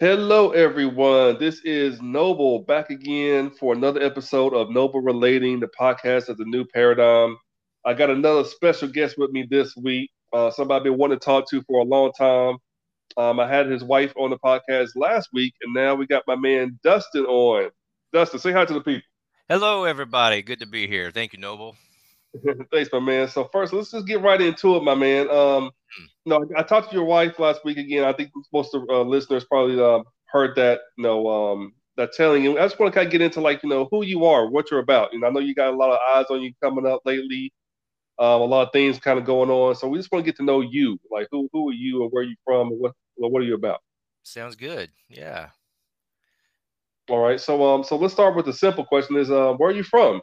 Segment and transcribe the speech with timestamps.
[0.00, 1.38] Hello, everyone.
[1.38, 6.44] This is Noble back again for another episode of Noble Relating, the podcast of the
[6.46, 7.36] new paradigm.
[7.84, 10.10] I got another special guest with me this week.
[10.32, 12.56] Uh, somebody I've been wanting to talk to for a long time.
[13.16, 16.34] Um, I had his wife on the podcast last week, and now we got my
[16.34, 17.70] man Dustin on.
[18.12, 19.06] Dustin, say hi to the people.
[19.48, 20.42] Hello, everybody.
[20.42, 21.12] Good to be here.
[21.12, 21.76] Thank you, Noble.
[22.72, 23.28] Thanks, my man.
[23.28, 25.30] So first, let's just get right into it, my man.
[25.30, 26.04] Um, hmm.
[26.26, 28.04] no, I, I talked to your wife last week again.
[28.04, 30.80] I think most of uh, listeners probably uh, heard that.
[30.96, 32.58] You know, um, that telling you.
[32.58, 34.70] I just want to kind of get into like you know who you are, what
[34.70, 35.12] you're about.
[35.12, 37.52] You know, I know you got a lot of eyes on you coming up lately.
[38.18, 39.74] Um, a lot of things kind of going on.
[39.74, 40.98] So we just want to get to know you.
[41.10, 43.54] Like who who are you and where are you from and what what are you
[43.54, 43.80] about?
[44.22, 44.90] Sounds good.
[45.08, 45.48] Yeah.
[47.08, 47.40] All right.
[47.40, 50.20] So um so let's start with the simple question: Is um where are you from?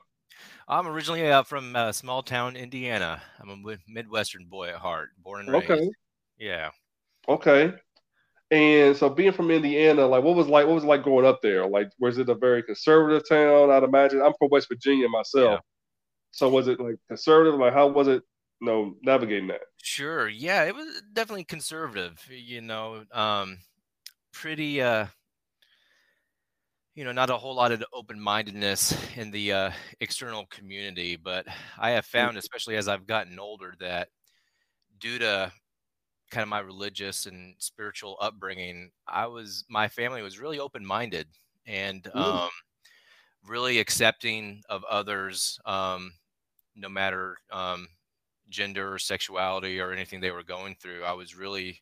[0.72, 3.22] I'm originally uh, from uh, small town Indiana.
[3.42, 5.70] I'm a Midwestern boy at heart, born and raised.
[5.70, 5.90] Okay.
[6.40, 6.70] Yeah.
[7.28, 7.74] Okay.
[8.52, 11.68] And so being from Indiana, like what was like what was like growing up there?
[11.68, 13.70] Like was it a very conservative town?
[13.70, 14.22] I'd imagine.
[14.22, 15.52] I'm from West Virginia myself.
[15.52, 15.60] Yeah.
[16.32, 17.60] So was it like conservative?
[17.60, 18.24] Like how was it,
[18.62, 19.62] you know, navigating that?
[19.82, 20.30] Sure.
[20.30, 23.04] Yeah, it was definitely conservative, you know.
[23.12, 23.58] Um
[24.32, 25.08] pretty uh
[26.96, 31.46] you know, not a whole lot of open-mindedness in the uh, external community, but
[31.78, 34.10] I have found, especially as I've gotten older, that
[35.00, 35.52] due to
[36.32, 41.28] kind of my religious and spiritual upbringing, I was my family was really open-minded
[41.66, 42.50] and um,
[43.46, 46.12] really accepting of others, um,
[46.76, 47.88] no matter um,
[48.50, 51.04] gender or sexuality or anything they were going through.
[51.04, 51.82] I was really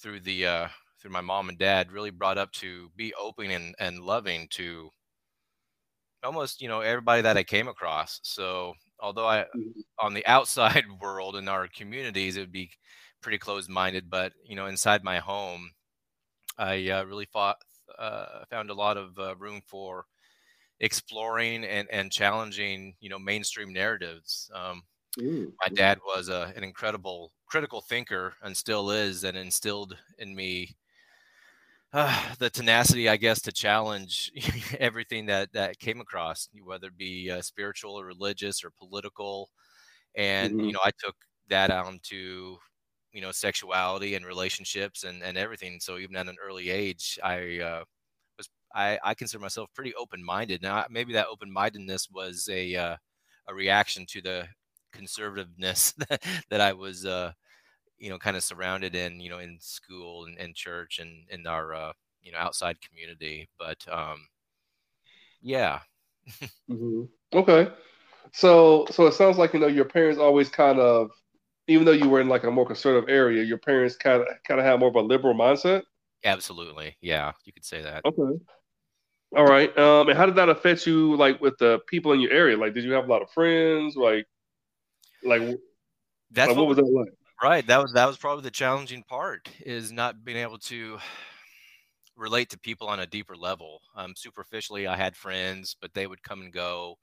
[0.00, 0.68] through the uh,
[1.00, 4.90] through my mom and dad really brought up to be open and, and loving to
[6.24, 8.20] almost you know everybody that i came across.
[8.22, 9.80] So although i mm-hmm.
[9.98, 12.70] on the outside world in our communities it would be
[13.20, 15.70] pretty closed minded but you know inside my home
[16.58, 17.56] i uh, really fought,
[17.98, 20.06] uh, found a lot of uh, room for
[20.80, 24.50] exploring and, and challenging you know mainstream narratives.
[24.54, 24.82] Um,
[25.18, 30.34] mm, my dad was a, an incredible critical thinker and still is and instilled in
[30.34, 30.76] me
[31.92, 34.32] uh, the tenacity, I guess, to challenge
[34.78, 39.50] everything that that came across, whether it be uh, spiritual or religious or political.
[40.16, 40.66] And mm-hmm.
[40.66, 41.16] you know, I took
[41.48, 42.58] that on to
[43.12, 45.78] you know sexuality and relationships and and everything.
[45.80, 47.84] So even at an early age, I uh,
[48.38, 50.62] was I, I consider myself pretty open minded.
[50.62, 52.96] Now maybe that open mindedness was a uh,
[53.48, 54.48] a reaction to the
[54.94, 57.32] conservativeness that, that I was uh,
[57.98, 61.46] you know kind of surrounded in you know in school and, and church and in
[61.46, 61.92] our uh,
[62.22, 64.28] you know outside community but um
[65.46, 65.80] yeah.
[66.68, 67.04] Mm-hmm.
[67.32, 67.68] okay.
[68.32, 71.12] So so it sounds like you know your parents always kind of
[71.68, 74.58] even though you were in like a more conservative area your parents kind of kind
[74.58, 75.82] of have more of a liberal mindset?
[76.24, 76.96] Absolutely.
[77.00, 78.04] Yeah you could say that.
[78.04, 78.36] Okay.
[79.36, 82.32] All right um and how did that affect you like with the people in your
[82.32, 82.56] area?
[82.56, 83.94] Like did you have a lot of friends?
[83.94, 84.26] Like
[85.22, 85.42] like
[86.32, 87.66] that's like, what, what was that like Right.
[87.66, 90.98] That was that was probably the challenging part is not being able to
[92.16, 93.82] relate to people on a deeper level.
[93.94, 96.96] Um, superficially, I had friends, but they would come and go.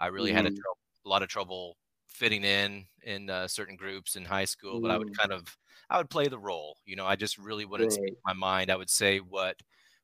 [0.00, 0.34] I really mm.
[0.34, 0.56] had a, mm-hmm.
[0.56, 1.76] tr- a, lot of trouble
[2.08, 4.80] fitting in in uh, certain groups in high school.
[4.80, 4.82] Mm.
[4.82, 5.16] But I would mm.
[5.16, 5.56] kind of
[5.90, 6.76] I would play the role.
[6.84, 8.00] You know, I just really wouldn't right.
[8.00, 8.70] speak my mind.
[8.70, 9.56] I would say what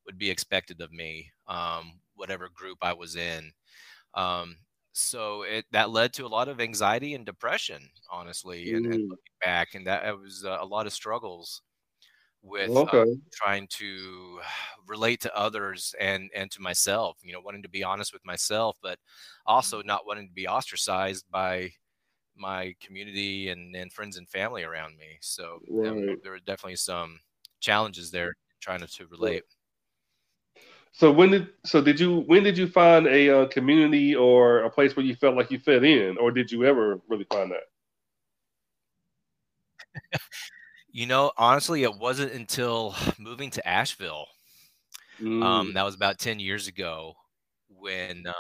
[0.07, 3.51] would be expected of me, um, whatever group I was in.
[4.15, 4.57] Um,
[4.97, 9.35] so it that led to a lot of anxiety and depression honestly and, and, looking
[9.45, 11.63] back and that was uh, a lot of struggles
[12.43, 14.41] with uh, trying to
[14.87, 18.77] relate to others and and to myself you know wanting to be honest with myself
[18.83, 18.99] but
[19.47, 21.71] also not wanting to be ostracized by
[22.37, 25.19] my community and, and friends and family around me.
[25.21, 25.95] So right.
[25.95, 27.21] there, there were definitely some
[27.61, 29.43] challenges there trying to, to relate
[30.97, 34.71] so when did so did you when did you find a uh, community or a
[34.71, 37.65] place where you felt like you fit in, or did you ever really find that?
[40.93, 44.27] you know, honestly, it wasn't until moving to Asheville.
[45.19, 45.45] Um, mm.
[45.45, 47.15] Um, that was about ten years ago
[47.69, 48.35] when um,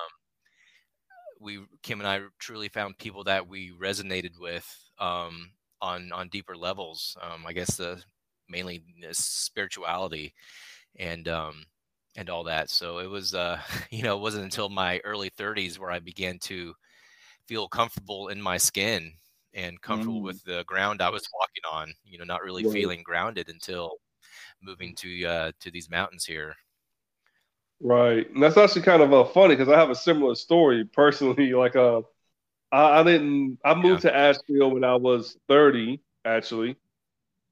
[1.40, 4.64] we Kim and I truly found people that we resonated with
[5.00, 5.50] um,
[5.82, 7.16] on on deeper levels.
[7.20, 8.00] Um, I guess the
[8.48, 10.34] mainly spirituality
[11.00, 11.64] and um,
[12.16, 12.70] and all that.
[12.70, 13.58] So it was, uh,
[13.90, 16.74] you know, it wasn't until my early 30s where I began to
[17.46, 19.12] feel comfortable in my skin
[19.52, 20.24] and comfortable mm.
[20.24, 21.94] with the ground I was walking on.
[22.04, 22.72] You know, not really right.
[22.72, 23.92] feeling grounded until
[24.62, 26.54] moving to uh, to these mountains here.
[27.80, 31.52] Right, and that's actually kind of uh, funny because I have a similar story personally.
[31.52, 32.02] Like, uh,
[32.72, 33.58] I, I didn't.
[33.64, 34.10] I moved yeah.
[34.10, 36.76] to Asheville when I was 30, actually,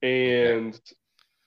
[0.03, 0.79] and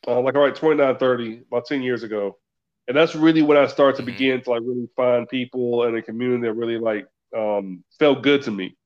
[0.08, 2.38] uh, like all right, 29, 30, about 10 years ago.
[2.88, 4.12] And that's really when I started to mm-hmm.
[4.12, 8.44] begin to like really find people and a community that really like um, felt good
[8.44, 8.78] to me.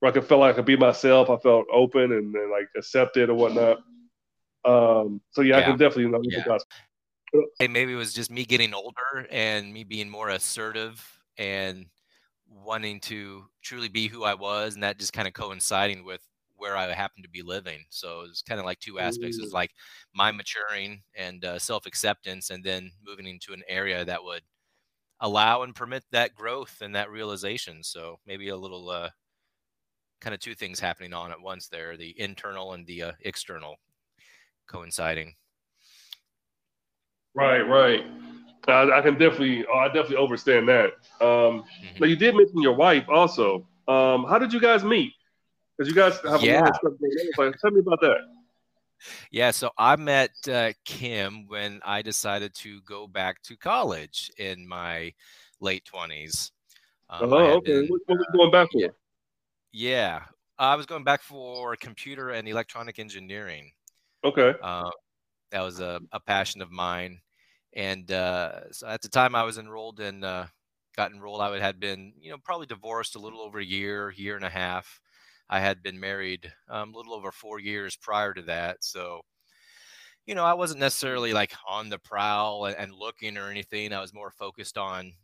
[0.00, 1.28] Where I could feel like I could be myself.
[1.28, 3.78] I felt open and, and like accepted or whatnot.
[4.64, 6.58] Um, so yeah, yeah, I can definitely you know, yeah.
[7.58, 11.04] Hey, maybe it was just me getting older and me being more assertive
[11.36, 11.86] and
[12.48, 16.22] wanting to truly be who I was, and that just kind of coinciding with
[16.58, 17.84] where I happened to be living.
[17.88, 19.38] So it's kind of like two aspects.
[19.38, 19.70] It's like
[20.14, 24.42] my maturing and uh, self acceptance, and then moving into an area that would
[25.20, 27.82] allow and permit that growth and that realization.
[27.82, 29.10] So maybe a little uh,
[30.20, 33.76] kind of two things happening on at once there the internal and the uh, external
[34.66, 35.34] coinciding.
[37.34, 38.04] Right, right.
[38.66, 40.86] I, I can definitely, oh, I definitely understand that.
[41.20, 42.00] Um, mm-hmm.
[42.00, 43.66] Now you did mention your wife also.
[43.86, 45.12] Um, how did you guys meet?
[45.78, 46.58] Because you guys have yeah.
[46.58, 46.92] a lot of stuff
[47.36, 47.58] going on.
[47.60, 48.16] Tell me about that.
[49.30, 54.66] Yeah, so I met uh, Kim when I decided to go back to college in
[54.66, 55.14] my
[55.60, 56.50] late twenties.
[57.08, 57.82] Um, oh, okay.
[57.82, 58.80] Been, what, what were you going back for?
[58.80, 58.88] Yeah,
[59.70, 60.20] yeah,
[60.58, 63.70] I was going back for computer and electronic engineering.
[64.24, 64.54] Okay.
[64.60, 64.90] Uh,
[65.52, 67.20] that was a, a passion of mine,
[67.74, 70.48] and uh, so at the time I was enrolled in, uh,
[70.96, 71.40] got enrolled.
[71.40, 74.50] I had been, you know, probably divorced a little over a year, year and a
[74.50, 75.00] half.
[75.50, 79.22] I had been married um, a little over four years prior to that, so
[80.26, 83.94] you know, I wasn't necessarily like on the prowl and, and looking or anything.
[83.94, 85.14] I was more focused on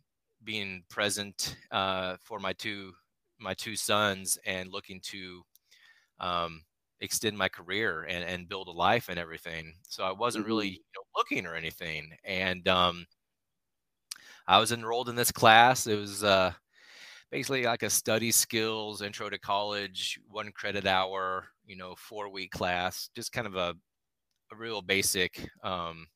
[0.43, 2.91] being present uh, for my two
[3.39, 5.43] my two sons and looking to
[6.19, 6.61] um,
[7.01, 9.73] extend my career and, and build a life and everything.
[9.87, 10.73] So I wasn't really mm-hmm.
[10.73, 12.09] you know, looking or anything.
[12.23, 13.05] And um,
[14.47, 15.85] I was enrolled in this class.
[15.85, 16.53] It was uh,
[17.35, 22.49] basically like a study skills intro to college, one credit hour, you know, four week
[22.49, 23.75] class, just kind of a,
[24.53, 26.07] a real basic, um,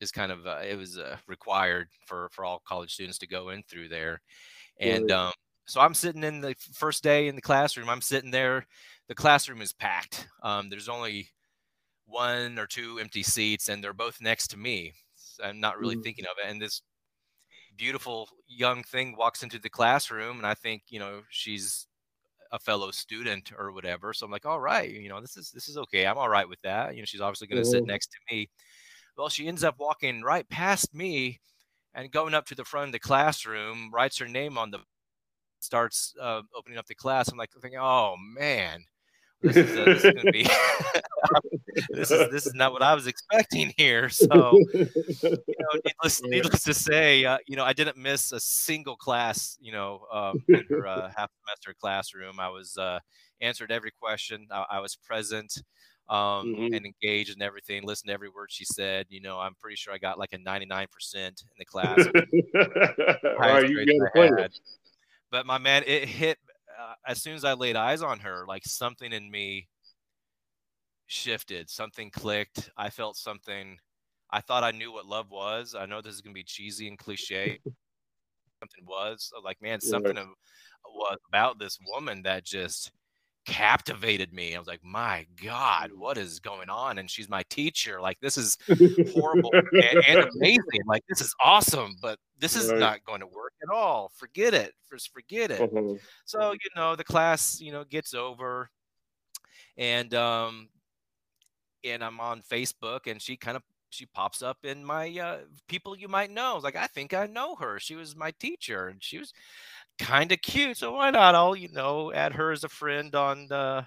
[0.00, 3.50] just kind of, uh, it was uh, required for, for all college students to go
[3.50, 4.20] in through there.
[4.80, 5.32] And um,
[5.64, 8.66] so I'm sitting in the first day in the classroom, I'm sitting there
[9.06, 10.26] the classroom is packed.
[10.42, 11.28] Um, there's only
[12.06, 14.92] one or two empty seats, and they're both next to me.
[15.44, 16.02] I'm not really mm-hmm.
[16.02, 16.50] thinking of it.
[16.50, 16.82] And this
[17.76, 21.86] beautiful young thing walks into the classroom, and I think, you know, she's
[22.52, 24.12] a fellow student or whatever.
[24.12, 26.06] So I'm like, all right, you know, this is this is okay.
[26.06, 26.94] I'm all right with that.
[26.94, 28.48] You know, she's obviously going to sit next to me.
[29.16, 31.40] Well, she ends up walking right past me
[31.94, 34.80] and going up to the front of the classroom, writes her name on the
[35.60, 37.28] starts uh, opening up the class.
[37.28, 38.84] I'm like thinking, oh man,
[39.42, 40.48] this is, uh, this is to be
[41.90, 44.08] this is this is not what I was expecting here.
[44.08, 44.88] So, you
[45.22, 49.58] know, needless, needless to say, uh, you know, I didn't miss a single class.
[49.60, 53.00] You know, um, in her uh, half semester classroom, I was uh,
[53.40, 54.46] answered every question.
[54.50, 55.52] I, I was present.
[56.08, 56.72] Um, mm-hmm.
[56.72, 57.82] and engaged and everything.
[57.82, 59.06] Listen to every word she said.
[59.08, 61.98] You know, I'm pretty sure I got like a 99% in the class.
[63.40, 64.50] Right, you got
[65.32, 66.38] But my man, it hit
[66.80, 69.68] uh, as soon as I laid eyes on her, like something in me
[71.06, 72.70] shifted, something clicked.
[72.76, 73.78] I felt something.
[74.30, 75.74] I thought I knew what love was.
[75.78, 77.60] I know this is gonna be cheesy and cliche.
[78.60, 80.24] something was like, man, something yeah.
[80.94, 82.90] was about this woman that just
[83.46, 84.54] captivated me.
[84.54, 86.98] I was like, my God, what is going on?
[86.98, 88.00] And she's my teacher.
[88.00, 88.58] Like, this is
[89.14, 90.82] horrible and, and, amazing.
[90.86, 92.78] Like, this is awesome, but this is right.
[92.78, 94.10] not going to work at all.
[94.16, 94.72] Forget it.
[94.92, 95.60] Just forget it.
[95.60, 95.94] Uh-huh.
[96.24, 98.68] So, you know, the class, you know, gets over
[99.76, 100.68] and, um,
[101.84, 105.38] and I'm on Facebook and she kind of she pops up in my uh,
[105.68, 106.52] people you might know.
[106.52, 107.78] I was like, I think I know her.
[107.78, 109.32] She was my teacher, and she was
[109.98, 110.76] kind of cute.
[110.76, 111.34] So why not?
[111.34, 113.84] I'll you know add her as a friend on uh,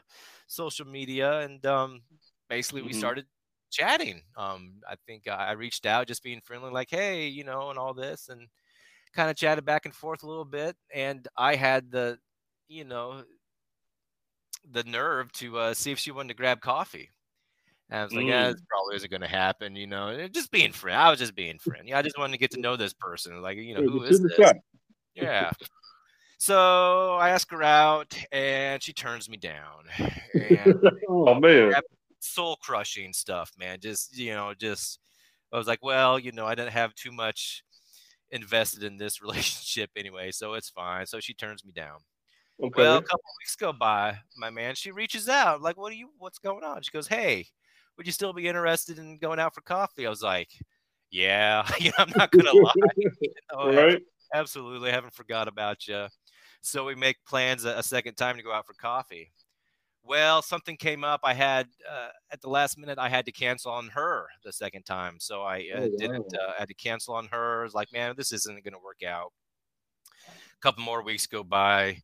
[0.48, 2.02] social media, and um,
[2.50, 3.00] basically we mm-hmm.
[3.00, 3.26] started
[3.72, 4.22] chatting.
[4.36, 7.94] Um, I think I reached out just being friendly, like hey, you know, and all
[7.94, 8.48] this, and
[9.14, 10.76] kind of chatted back and forth a little bit.
[10.94, 12.18] And I had the
[12.68, 13.24] you know
[14.72, 17.10] the nerve to uh, see if she wanted to grab coffee.
[17.90, 18.30] And I was like, mm.
[18.30, 20.28] yeah, this probably isn't going to happen, you know.
[20.28, 20.96] Just being friend.
[20.96, 21.88] I was just being friend.
[21.88, 23.42] Yeah, I just wanted to get to know this person.
[23.42, 24.52] Like, you know, who is this?
[25.16, 25.52] Yeah.
[26.40, 29.84] So I ask her out, and she turns me down.
[30.34, 30.80] And
[31.10, 31.74] oh man,
[32.20, 33.80] soul crushing stuff, man.
[33.82, 35.00] Just you know, just
[35.52, 37.64] I was like, well, you know, I didn't have too much
[38.32, 41.06] invested in this relationship anyway, so it's fine.
[41.06, 41.98] So she turns me down.
[42.62, 42.84] Okay.
[42.84, 44.76] Well, a couple weeks go by, my man.
[44.76, 46.10] She reaches out, like, "What are you?
[46.18, 47.48] What's going on?" She goes, "Hey,
[47.98, 50.50] would you still be interested in going out for coffee?" I was like,
[51.12, 51.68] "Yeah,
[51.98, 53.12] I'm not gonna lie, you
[53.52, 54.02] know, right?
[54.34, 56.08] Absolutely, I haven't forgot about you."
[56.62, 59.32] So we make plans a, a second time to go out for coffee.
[60.04, 61.22] well, something came up.
[61.24, 64.84] I had uh, at the last minute, I had to cancel on her the second
[64.84, 66.34] time, so I uh, oh, didn't.
[66.34, 67.62] Uh, I had to cancel on her.
[67.62, 69.32] I was like, man, this isn't going to work out.
[70.28, 72.02] A couple more weeks go by,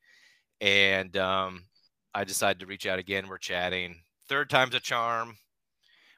[0.61, 1.65] and um,
[2.13, 3.27] I decided to reach out again.
[3.27, 4.01] We're chatting.
[4.29, 5.37] Third time's a charm.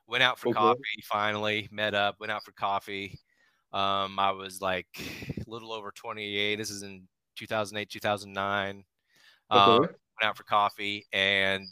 [0.08, 0.58] Went out for okay.
[0.58, 1.04] coffee.
[1.04, 2.18] Finally, met up.
[2.20, 3.20] Went out for coffee.
[3.74, 6.56] Um, I was like a little over 28.
[6.56, 8.84] This is in 2008, 2009.
[9.52, 9.60] Okay.
[9.60, 9.92] Um, went
[10.24, 11.66] out for coffee and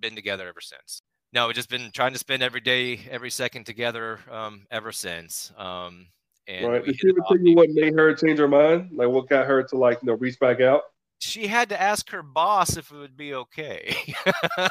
[0.00, 1.02] been together ever since.
[1.32, 5.52] No, we've just been trying to spend every day, every second together um, ever since.
[5.56, 6.08] Um,
[6.48, 6.84] and right.
[6.84, 8.90] Did she ever tell you what made her change her mind?
[8.92, 10.82] Like what got her to like you know reach back out?
[11.20, 13.94] She had to ask her boss if it would be okay.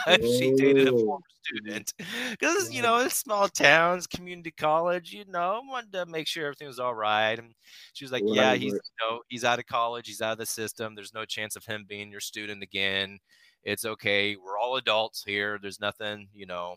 [0.08, 1.94] If she dated a former student.
[2.32, 6.68] Because you know it's small towns community college you know wanted to make sure everything
[6.68, 7.54] was all right and
[7.94, 10.38] she was like right, yeah he's you know he's out of college he's out of
[10.38, 13.20] the system there's no chance of him being your student again
[13.64, 16.76] it's okay we're all adults here there's nothing you know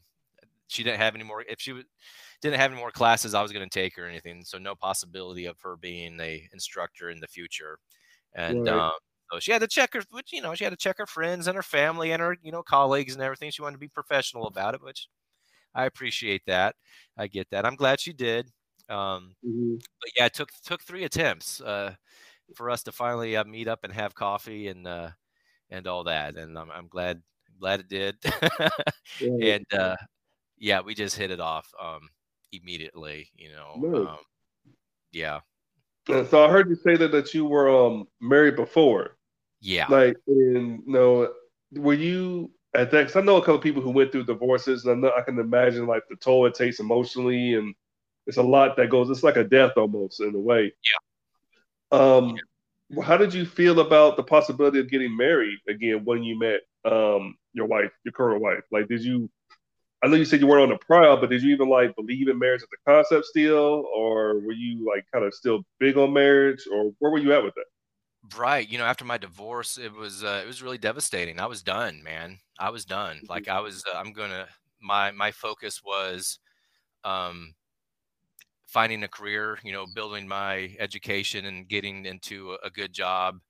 [0.68, 1.72] she didn't have any more if she
[2.40, 4.74] didn't have any more classes i was going to take her or anything so no
[4.74, 7.78] possibility of her being a instructor in the future
[8.34, 8.74] and right.
[8.74, 8.92] um,
[9.32, 11.46] so she had to check her, which you know, she had to check her friends
[11.46, 13.50] and her family and her, you know, colleagues and everything.
[13.50, 15.08] She wanted to be professional about it, which
[15.74, 16.76] I appreciate that.
[17.16, 17.64] I get that.
[17.64, 18.50] I'm glad she did.
[18.90, 19.76] Um, mm-hmm.
[20.00, 21.94] But yeah, it took took three attempts uh,
[22.54, 25.10] for us to finally uh, meet up and have coffee and uh,
[25.70, 26.36] and all that.
[26.36, 27.22] And I'm, I'm glad
[27.58, 28.16] glad it did.
[29.18, 29.54] yeah.
[29.56, 29.96] And uh,
[30.58, 32.10] yeah, we just hit it off um,
[32.52, 33.30] immediately.
[33.34, 34.18] You know, um,
[35.10, 35.40] yeah.
[36.06, 39.16] So I heard you say that that you were um, married before.
[39.62, 39.86] Yeah.
[39.88, 41.32] Like, in, you know,
[41.72, 43.06] were you at that?
[43.06, 45.38] Because I know a couple people who went through divorces, and I, know, I can
[45.38, 47.74] imagine like the toll it takes emotionally, and
[48.26, 49.08] it's a lot that goes.
[49.08, 50.72] It's like a death almost in a way.
[51.92, 51.98] Yeah.
[51.98, 52.36] Um,
[52.90, 53.04] yeah.
[53.04, 57.36] how did you feel about the possibility of getting married again when you met um
[57.52, 58.64] your wife, your current wife?
[58.72, 59.30] Like, did you?
[60.04, 62.26] I know you said you weren't on the prowl, but did you even like believe
[62.26, 66.12] in marriage as a concept still, or were you like kind of still big on
[66.12, 67.66] marriage, or where were you at with that?
[68.36, 68.68] Right.
[68.68, 71.40] You know, after my divorce, it was uh, it was really devastating.
[71.40, 72.38] I was done, man.
[72.58, 73.16] I was done.
[73.16, 73.26] Mm-hmm.
[73.28, 73.84] Like I was.
[73.92, 74.46] Uh, I'm gonna.
[74.80, 76.38] My my focus was,
[77.04, 77.54] um,
[78.66, 79.58] finding a career.
[79.64, 83.40] You know, building my education and getting into a, a good job,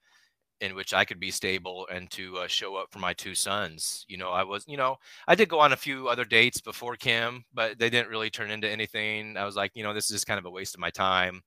[0.61, 4.07] in which I could be stable and to uh, show up for my two sons.
[4.09, 4.64] You know, I was.
[4.69, 4.97] You know,
[5.29, 8.50] I did go on a few other dates before Kim, but they didn't really turn
[8.50, 9.37] into anything.
[9.37, 11.43] I was like, you know, this is just kind of a waste of my time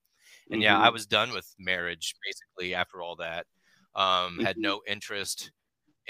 [0.52, 0.84] and yeah, mm-hmm.
[0.84, 3.46] I was done with marriage basically after all that.
[3.96, 4.62] Um, had mm-hmm.
[4.62, 5.52] no interest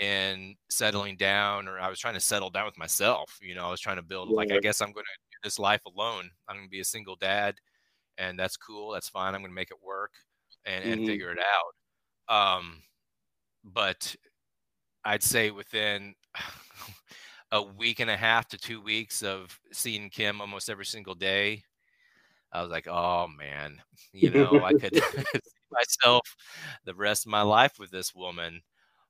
[0.01, 3.37] in settling down, or I was trying to settle down with myself.
[3.41, 5.59] You know, I was trying to build like I guess I'm going to do this
[5.59, 6.29] life alone.
[6.47, 7.55] I'm going to be a single dad,
[8.17, 8.91] and that's cool.
[8.91, 9.35] That's fine.
[9.35, 10.11] I'm going to make it work
[10.65, 11.07] and, and mm-hmm.
[11.07, 12.57] figure it out.
[12.57, 12.81] Um,
[13.63, 14.15] but
[15.03, 16.15] I'd say within
[17.51, 21.63] a week and a half to two weeks of seeing Kim almost every single day,
[22.55, 23.81] I was like, oh man,
[24.13, 26.21] you know, I could see myself
[26.85, 28.62] the rest of my life with this woman.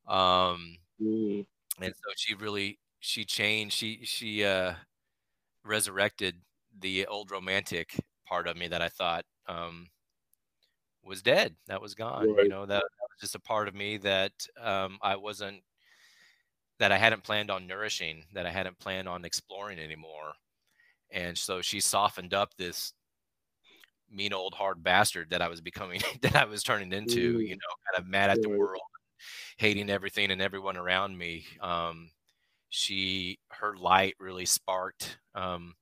[0.08, 1.46] Um, mm.
[1.82, 3.76] and so she really she changed.
[3.76, 4.74] She she uh,
[5.64, 6.36] resurrected
[6.80, 7.96] the old romantic
[8.28, 9.88] part of me that I thought um,
[11.04, 11.56] was dead.
[11.68, 12.34] That was gone.
[12.34, 12.44] Right.
[12.44, 15.62] You know, that, that, was just a part of me that um, I wasn't
[16.80, 20.34] that I hadn't planned on nourishing, that I hadn't planned on exploring anymore.
[21.12, 22.94] And so she softened up this
[24.12, 27.94] mean old hard bastard that I was becoming, that I was turning into, you know,
[27.94, 28.82] kind of mad at the world,
[29.58, 31.46] hating everything and everyone around me.
[31.62, 32.10] Um,
[32.70, 35.76] she, her light really sparked, um,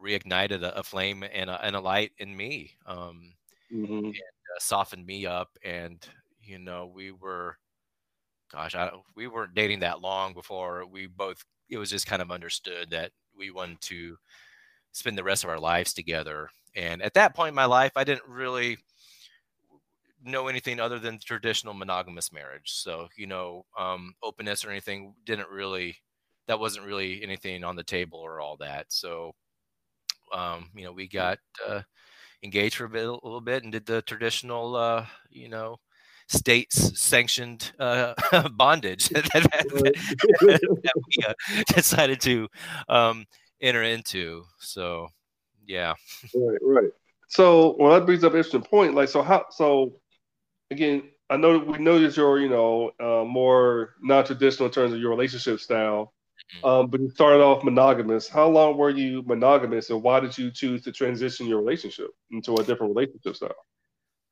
[0.00, 3.32] reignited a, a flame and a, and a, light in me, um,
[3.72, 3.92] mm-hmm.
[3.92, 5.50] and uh, softened me up.
[5.64, 6.06] And,
[6.42, 7.56] you know, we were,
[8.52, 12.30] gosh, I, we weren't dating that long before we both, it was just kind of
[12.30, 14.16] understood that we wanted to
[14.92, 18.04] spend the rest of our lives together and at that point in my life, I
[18.04, 18.78] didn't really
[20.22, 22.70] know anything other than traditional monogamous marriage.
[22.72, 25.96] So, you know, um, openness or anything didn't really,
[26.48, 28.86] that wasn't really anything on the table or all that.
[28.88, 29.32] So,
[30.32, 31.82] um, you know, we got uh,
[32.42, 35.76] engaged for a, bit, a little bit and did the traditional, uh, you know,
[36.28, 38.14] states sanctioned uh,
[38.52, 42.48] bondage that, that, that, we uh, decided to
[42.88, 43.26] um,
[43.60, 44.44] enter into.
[44.58, 45.08] So,
[45.66, 45.94] yeah.
[46.34, 46.90] Right, right.
[47.28, 48.94] So well that brings up an interesting point.
[48.94, 50.00] Like so how so
[50.70, 55.00] again, I know we know that you're, you know, uh, more non-traditional in terms of
[55.00, 56.12] your relationship style.
[56.56, 56.66] Mm-hmm.
[56.66, 58.28] Um, but you started off monogamous.
[58.28, 62.54] How long were you monogamous, and why did you choose to transition your relationship into
[62.56, 63.54] a different relationship style?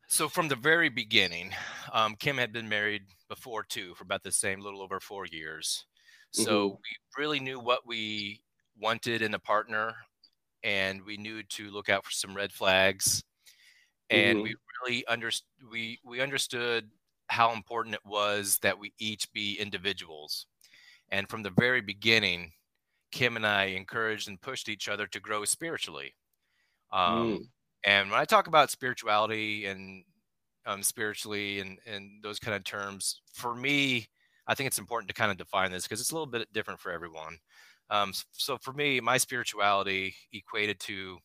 [0.08, 1.52] So from the very beginning,
[1.92, 5.86] um, Kim had been married before too for about the same little over four years.
[6.32, 6.74] So mm-hmm.
[6.74, 8.42] we really knew what we
[8.78, 9.94] wanted in a partner,
[10.62, 13.22] and we knew to look out for some red flags.
[14.10, 14.44] And mm-hmm.
[14.44, 14.54] we
[14.84, 16.90] really understood we we understood
[17.28, 20.46] how important it was that we each be individuals.
[21.10, 22.52] And from the very beginning,
[23.10, 26.14] Kim and I encouraged and pushed each other to grow spiritually.
[26.92, 27.46] Um, mm.
[27.84, 30.04] And when I talk about spirituality and
[30.66, 34.08] um, spiritually and, and those kind of terms, for me,
[34.46, 36.80] I think it's important to kind of define this because it's a little bit different
[36.80, 37.38] for everyone.
[37.92, 41.18] Um, so for me, my spirituality equated to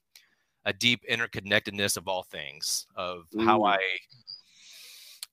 [0.66, 3.80] a deep interconnectedness of all things, of how I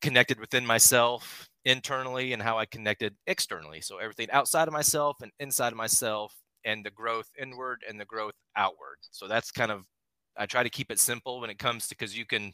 [0.01, 3.81] connected within myself internally and how I connected externally.
[3.81, 6.33] So everything outside of myself and inside of myself
[6.65, 8.99] and the growth inward and the growth outward.
[9.11, 9.87] So that's kind of
[10.37, 12.53] I try to keep it simple when it comes to because you can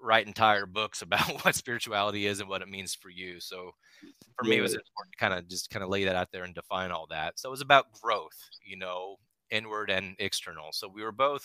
[0.00, 3.40] write entire books about what spirituality is and what it means for you.
[3.40, 3.72] So
[4.36, 6.44] for me, it was important to kind of just kind of lay that out there
[6.44, 7.38] and define all that.
[7.38, 9.16] So it was about growth, you know,
[9.50, 10.68] inward and external.
[10.72, 11.44] So we were both.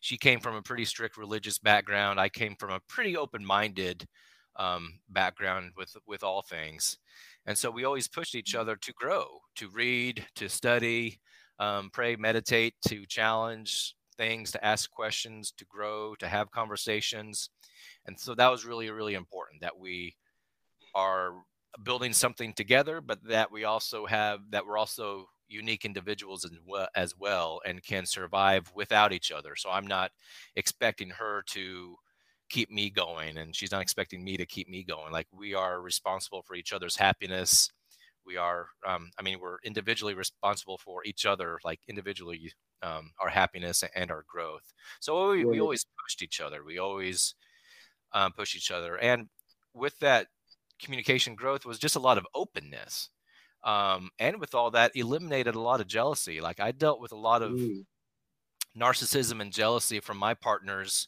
[0.00, 2.18] She came from a pretty strict religious background.
[2.18, 4.06] I came from a pretty open-minded
[4.56, 6.98] um, background with with all things,
[7.46, 9.24] and so we always pushed each other to grow,
[9.56, 11.20] to read, to study,
[11.58, 17.50] um, pray, meditate, to challenge things, to ask questions, to grow, to have conversations.
[18.06, 20.16] And so that was really, really important that we
[20.94, 21.34] are
[21.82, 26.88] building something together, but that we also have that we're also unique individuals as well,
[26.94, 29.54] as well and can survive without each other.
[29.56, 30.10] So I'm not
[30.56, 31.96] expecting her to
[32.48, 35.80] keep me going and she's not expecting me to keep me going like we are
[35.80, 37.70] responsible for each other's happiness
[38.26, 42.52] we are um, i mean we're individually responsible for each other like individually
[42.82, 44.72] um, our happiness and our growth.
[45.00, 46.64] So we, we always pushed each other.
[46.64, 47.34] We always
[48.12, 48.96] um, push each other.
[48.96, 49.28] And
[49.72, 50.26] with that
[50.80, 53.08] communication growth was just a lot of openness.
[53.64, 56.40] Um, and with all that eliminated a lot of jealousy.
[56.40, 57.84] Like i dealt with a lot of mm.
[58.76, 61.06] narcissism and jealousy from my partners.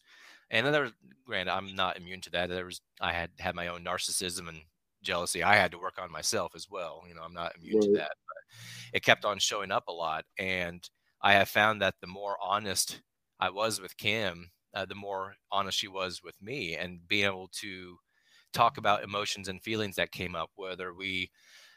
[0.51, 0.93] And then there was,
[1.27, 2.49] granted, I'm not immune to that.
[2.49, 4.61] There was, I had had my own narcissism and
[5.05, 5.43] jealousy.
[5.43, 7.03] I had to work on myself as well.
[7.09, 7.87] You know, I'm not immune right.
[7.87, 8.57] to that, but
[8.93, 10.25] it kept on showing up a lot.
[10.39, 10.83] And
[11.23, 13.01] I have found that the more honest
[13.39, 17.49] I was with Kim, uh, the more honest she was with me, and being able
[17.61, 17.97] to
[18.53, 21.31] talk about emotions and feelings that came up, whether we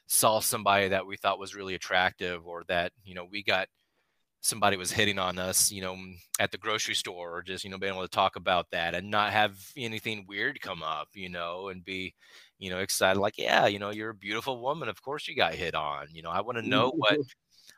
[0.08, 3.68] saw somebody that we thought was really attractive or that you know we got
[4.42, 5.98] somebody was hitting on us, you know,
[6.40, 9.10] at the grocery store or just, you know, being able to talk about that and
[9.10, 12.14] not have anything weird come up, you know, and be,
[12.60, 14.90] you know, excited like, yeah, you know, you're a beautiful woman.
[14.90, 16.08] Of course you got hit on.
[16.12, 17.18] You know, I want to know what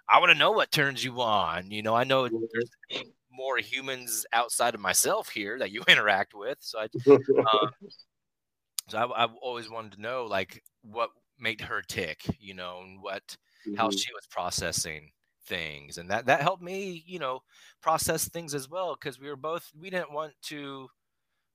[0.07, 1.69] I want to know what turns you on.
[1.71, 6.57] You know, I know there's more humans outside of myself here that you interact with.
[6.61, 7.71] So I, um,
[8.87, 13.01] so I, I've always wanted to know like what made her tick, you know, and
[13.01, 13.23] what,
[13.67, 13.75] mm-hmm.
[13.75, 15.11] how she was processing
[15.45, 17.41] things and that that helped me you know
[17.81, 20.87] process things as well because we were both we didn't want to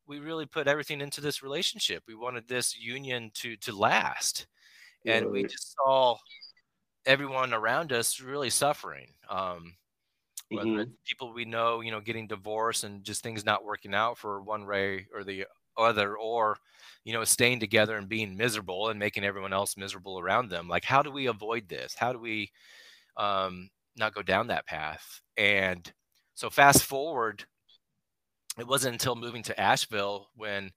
[0.06, 2.02] we really put everything into this relationship.
[2.06, 4.46] We wanted this union to to last.
[5.06, 6.16] And we just saw
[7.04, 9.74] everyone around us really suffering um
[10.48, 10.90] whether mm-hmm.
[11.06, 14.66] people we know you know getting divorced and just things not working out for one
[14.66, 15.44] way or the
[15.76, 16.56] other or
[17.04, 20.66] you know staying together and being miserable and making everyone else miserable around them.
[20.68, 21.94] Like how do we avoid this?
[21.94, 22.50] How do we
[23.18, 25.20] um not go down that path.
[25.36, 25.90] And
[26.34, 27.44] so fast forward,
[28.58, 30.70] it wasn't until moving to Asheville when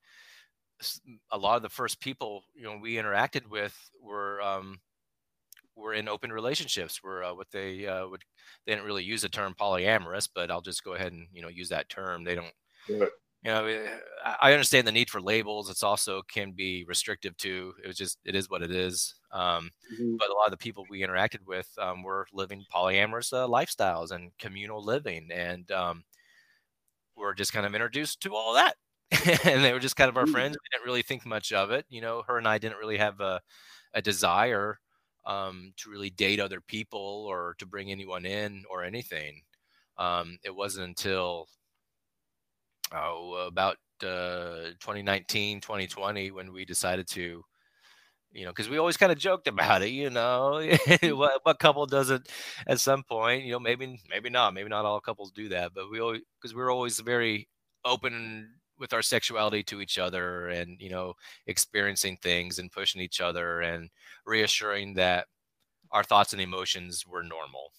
[1.32, 4.80] a lot of the first people you know we interacted with were um,
[5.76, 7.02] were in open relationships.
[7.04, 8.24] Were uh, what they uh, would
[8.66, 11.48] they didn't really use the term polyamorous, but I'll just go ahead and you know
[11.48, 12.24] use that term.
[12.24, 12.54] They don't.
[12.90, 13.06] Yeah.
[13.44, 13.88] You know, eh,
[14.42, 15.70] I understand the need for labels.
[15.70, 17.74] It's also can be restrictive too.
[17.84, 19.14] It was just it is what it is.
[19.32, 20.16] Um, mm-hmm.
[20.18, 24.12] But a lot of the people we interacted with um, were living polyamorous uh, lifestyles
[24.12, 26.04] and communal living, and um,
[27.18, 28.76] we're just kind of introduced to all that.
[29.46, 30.34] and they were just kind of our mm-hmm.
[30.34, 30.58] friends.
[30.58, 31.86] We didn't really think much of it.
[31.90, 33.42] You know, her and I didn't really have a,
[33.94, 34.80] a desire
[35.26, 39.42] um, to really date other people or to bring anyone in or anything.
[39.98, 41.48] Um, it wasn't until
[42.94, 47.44] oh, about uh, 2019, 2020 when we decided to
[48.32, 51.18] you know, because we always kind of joked about it, you know, mm-hmm.
[51.18, 52.28] what, what couple doesn't
[52.68, 55.90] at some point, you know, maybe, maybe not, maybe not all couples do that, but
[55.90, 57.48] we always, because we're always very
[57.86, 61.14] open with our sexuality to each other and, you know,
[61.48, 63.90] experiencing things and pushing each other and
[64.26, 65.26] reassuring that
[65.92, 67.72] our thoughts and emotions were normal.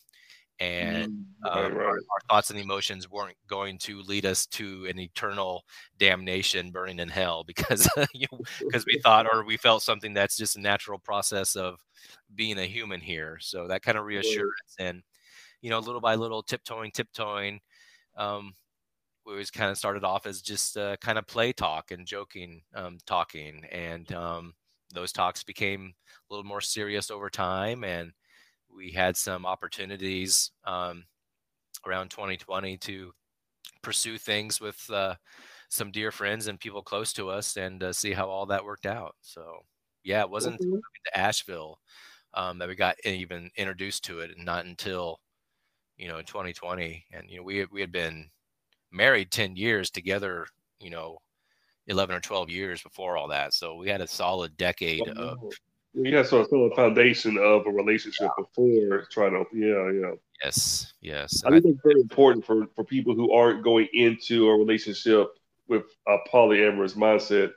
[0.60, 1.86] And mm, right, um, right.
[1.86, 5.64] Our, our, thoughts and emotions weren't going to lead us to an eternal
[5.98, 7.88] damnation burning in hell because
[8.60, 11.78] because we thought or we felt something that's just a natural process of
[12.34, 13.38] being a human here.
[13.40, 15.02] So that kind of reassurance and
[15.62, 17.60] you know little by little tiptoeing tiptoeing
[18.16, 18.52] um,
[19.24, 22.62] we always kind of started off as just uh, kind of play talk and joking
[22.74, 24.54] um, talking and um,
[24.94, 28.12] those talks became a little more serious over time and
[28.78, 31.04] we had some opportunities um,
[31.84, 33.12] around 2020 to
[33.82, 35.16] pursue things with uh,
[35.68, 38.86] some dear friends and people close to us and uh, see how all that worked
[38.86, 39.16] out.
[39.20, 39.58] So,
[40.04, 40.76] yeah, it wasn't mm-hmm.
[40.76, 41.80] to Asheville
[42.34, 45.20] um, that we got even introduced to it, and not until
[45.96, 47.04] you know 2020.
[47.12, 48.30] And you know, we we had been
[48.92, 50.46] married 10 years together.
[50.80, 51.18] You know,
[51.88, 53.52] 11 or 12 years before all that.
[53.52, 55.38] So we had a solid decade oh, of
[56.04, 60.14] you so sort of a foundation of a relationship before trying to, yeah, yeah.
[60.42, 61.42] Yes, yes.
[61.44, 65.28] I think it's very important for, for people who aren't going into a relationship
[65.68, 67.52] with a polyamorous mindset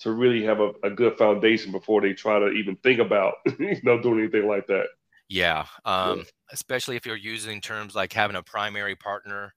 [0.00, 3.76] to really have a, a good foundation before they try to even think about, you
[3.84, 4.86] know, doing anything like that.
[5.28, 6.24] Yeah, um, yeah.
[6.52, 9.54] especially if you're using terms like having a primary partner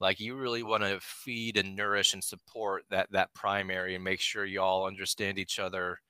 [0.00, 4.20] like you really want to feed and nourish and support that that primary and make
[4.20, 6.00] sure you all understand each other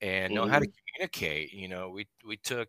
[0.00, 0.52] and know mm-hmm.
[0.52, 0.81] how to mm-hmm.
[0.92, 1.52] Communicate.
[1.52, 2.68] You know, we we took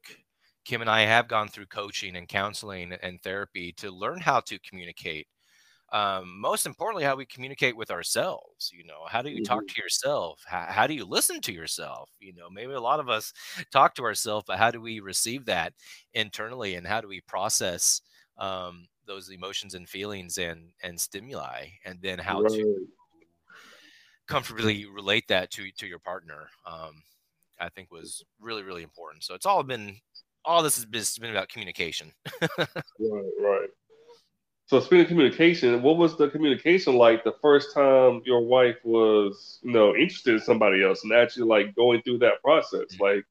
[0.66, 4.60] Kim and I have gone through coaching and counseling and therapy to learn how to
[4.60, 5.28] communicate.
[5.92, 8.72] Um, most importantly, how we communicate with ourselves.
[8.74, 9.44] You know, how do you mm-hmm.
[9.44, 10.42] talk to yourself?
[10.48, 12.10] How, how do you listen to yourself?
[12.20, 13.32] You know, maybe a lot of us
[13.72, 15.74] talk to ourselves, but how do we receive that
[16.14, 18.02] internally, and how do we process
[18.38, 22.54] um, those emotions and feelings and and stimuli, and then how right.
[22.54, 22.88] to
[24.28, 26.48] comfortably relate that to to your partner.
[26.66, 27.04] Um,
[27.64, 29.24] I think was really, really important.
[29.24, 29.96] So it's all been,
[30.46, 32.12] all this has been, been about communication.
[32.60, 33.70] right, right.
[34.66, 39.60] So speaking of communication, what was the communication like the first time your wife was,
[39.62, 42.86] you know, interested in somebody else and actually like going through that process?
[42.94, 43.04] Mm-hmm.
[43.04, 43.26] Like,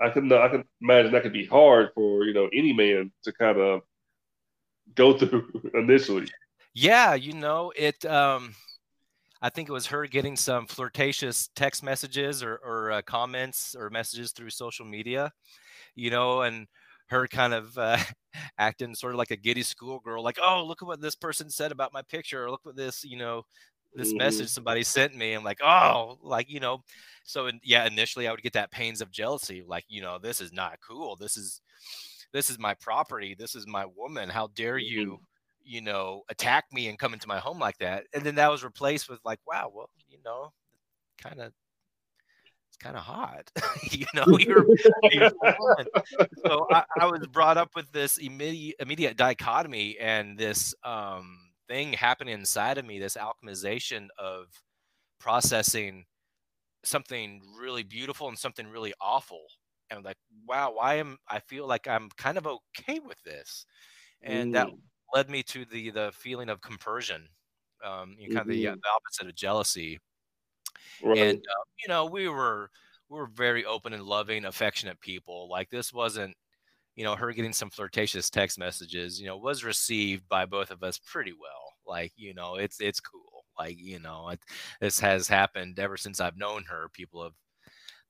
[0.00, 3.32] I can I can imagine that could be hard for you know any man to
[3.32, 3.82] kind of
[4.94, 6.26] go through initially.
[6.74, 8.04] Yeah, you know it.
[8.04, 8.54] Um,
[9.44, 13.90] I think it was her getting some flirtatious text messages or, or uh, comments or
[13.90, 15.30] messages through social media,
[15.94, 16.66] you know, and
[17.08, 17.98] her kind of uh,
[18.58, 21.72] acting sort of like a giddy schoolgirl, like, oh, look at what this person said
[21.72, 23.42] about my picture, or look what this, you know,
[23.94, 24.16] this mm-hmm.
[24.16, 25.34] message somebody sent me.
[25.34, 26.80] I'm like, oh, like, you know,
[27.24, 30.40] so in, yeah, initially I would get that pains of jealousy, like, you know, this
[30.40, 31.16] is not cool.
[31.16, 31.60] This is,
[32.32, 33.36] this is my property.
[33.38, 34.30] This is my woman.
[34.30, 35.16] How dare mm-hmm.
[35.64, 35.80] You?
[35.80, 38.04] know, attack me and come into my home like that.
[38.12, 40.52] And then that was replaced with like, wow, well, you know,
[41.22, 41.52] kind of
[42.68, 43.50] it's kind of hot.
[43.90, 44.66] you know, you're,
[45.12, 45.30] you're
[46.44, 51.92] so I, I, was brought up with this immediate immediate dichotomy and this um thing
[51.92, 54.46] happening inside of me, this alchemization of
[55.20, 56.04] processing
[56.84, 59.46] something really beautiful and something really awful.
[59.90, 63.66] And I'm like, wow, why am I feel like I'm kind of okay with this?
[64.22, 64.54] And mm.
[64.54, 64.68] that
[65.14, 67.28] led me to the the feeling of compersion,
[67.84, 68.80] um, you know, kind of the, uh, mm-hmm.
[68.82, 70.00] the, opposite of jealousy.
[71.02, 71.18] Right.
[71.18, 72.70] And uh, you know, we were
[73.08, 75.48] we were very open and loving, affectionate people.
[75.48, 76.34] Like this wasn't,
[76.96, 79.20] you know, her getting some flirtatious text messages.
[79.20, 81.72] You know, was received by both of us pretty well.
[81.86, 83.44] Like you know, it's it's cool.
[83.58, 84.40] Like you know, it,
[84.80, 86.88] this has happened ever since I've known her.
[86.92, 87.34] People have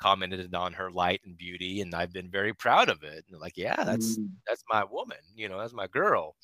[0.00, 3.24] commented on her light and beauty and I've been very proud of it.
[3.30, 4.28] And like, yeah, that's mm.
[4.46, 6.34] that's my woman, you know, that's my girl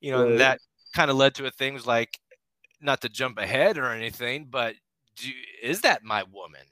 [0.00, 0.38] you know, right.
[0.38, 0.60] that
[0.94, 2.18] kind of led to a things like
[2.80, 4.74] not to jump ahead or anything, but
[5.16, 5.30] do,
[5.62, 6.62] is that my woman?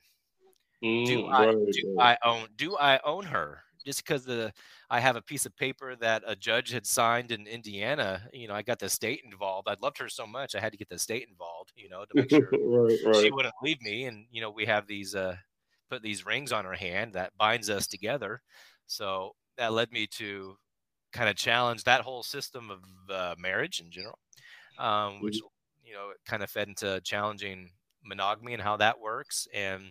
[0.83, 2.19] Mm, do I right, do right.
[2.23, 3.63] I own do I own her?
[3.85, 4.53] Just because the
[4.91, 8.55] I have a piece of paper that a judge had signed in Indiana, you know,
[8.55, 9.69] I got the state involved.
[9.69, 12.15] I loved her so much, I had to get the state involved, you know, to
[12.15, 12.51] make sure
[13.21, 14.05] she wouldn't leave me.
[14.05, 15.37] And you know, we have these uh,
[15.91, 18.41] put these rings on her hand that binds us together.
[18.87, 20.57] So that led me to
[21.19, 24.19] kind of challenged that whole system of uh, marriage in general,
[24.79, 25.89] um, which mm-hmm.
[25.89, 27.71] you know kind of fed into challenging
[28.05, 29.49] monogamy and how that works.
[29.53, 29.91] And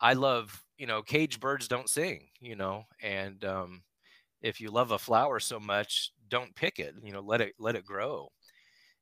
[0.00, 3.82] I love, you know, caged birds don't sing, you know, and um,
[4.42, 7.74] if you love a flower so much, don't pick it, you know, let it let
[7.74, 8.28] it grow.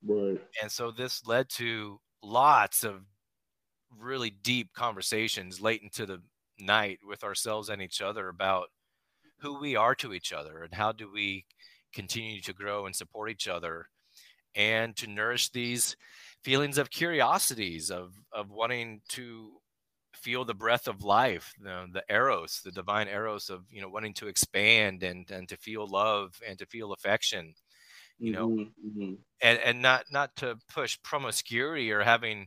[0.07, 0.41] Right.
[0.63, 3.03] And so this led to lots of
[3.99, 6.23] really deep conversations late into the
[6.61, 8.69] night with ourselves and each other about
[9.43, 11.45] who we are to each other and how do we
[11.93, 13.87] continue to grow and support each other
[14.55, 15.97] and to nourish these
[16.43, 19.51] feelings of curiosities of of wanting to
[20.15, 24.15] feel the breath of life, the, the eros, the divine eros of you know wanting
[24.15, 27.55] to expand and and to feel love and to feel affection,
[28.19, 29.15] you know, mm-hmm, mm-hmm.
[29.41, 32.47] and and not not to push promiscuity or having,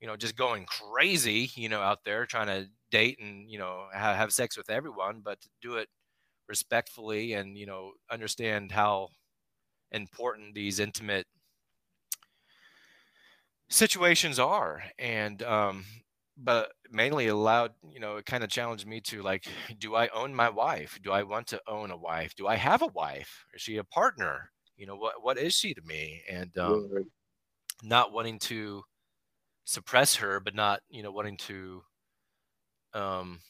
[0.00, 3.86] you know, just going crazy, you know, out there trying to date and you know
[3.92, 5.88] have, have sex with everyone, but do it
[6.48, 9.08] respectfully and you know understand how
[9.92, 11.26] important these intimate
[13.68, 14.82] situations are.
[14.98, 15.84] And um
[16.38, 19.46] but mainly allowed you know it kind of challenged me to like
[19.78, 20.98] do i own my wife?
[21.02, 22.34] Do i want to own a wife?
[22.34, 23.44] Do i have a wife?
[23.54, 24.50] Is she a partner?
[24.76, 26.22] You know what what is she to me?
[26.30, 27.00] And um yeah.
[27.82, 28.82] not wanting to
[29.64, 31.82] suppress her but not you know wanting to
[32.94, 33.40] um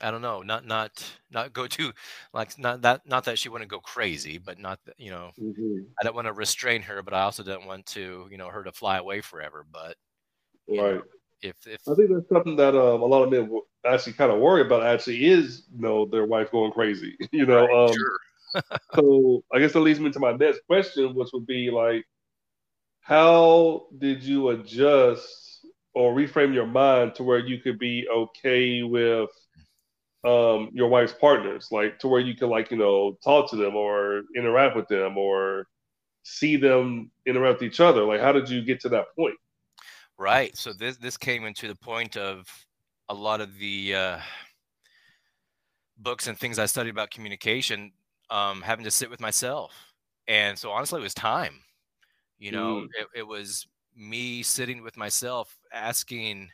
[0.00, 0.90] I don't know, not not
[1.30, 1.92] not go to
[2.34, 5.80] like not that not that she wouldn't go crazy, but not that you know mm-hmm.
[6.00, 8.62] I don't want to restrain her, but I also don't want to you know her
[8.64, 9.64] to fly away forever.
[9.70, 9.96] But
[10.68, 11.02] right, know,
[11.42, 13.50] if if I think that's something that um, a lot of men
[13.86, 14.84] actually kind of worry about.
[14.84, 17.16] Actually, is you know their wife going crazy.
[17.32, 18.18] You know, right, um, sure.
[18.94, 22.04] so I guess that leads me to my next question, which would be like,
[23.00, 29.30] how did you adjust or reframe your mind to where you could be okay with
[30.24, 33.76] um, your wife's partners, like to where you can like you know talk to them
[33.76, 35.66] or interact with them or
[36.22, 38.02] see them interact with each other.
[38.02, 39.36] Like, how did you get to that point?
[40.18, 40.56] Right.
[40.56, 42.46] So this this came into the point of
[43.08, 44.18] a lot of the uh,
[45.98, 47.92] books and things I studied about communication,
[48.30, 49.72] um, having to sit with myself,
[50.26, 51.60] and so honestly, it was time.
[52.38, 52.88] You know, mm.
[52.98, 56.50] it, it was me sitting with myself, asking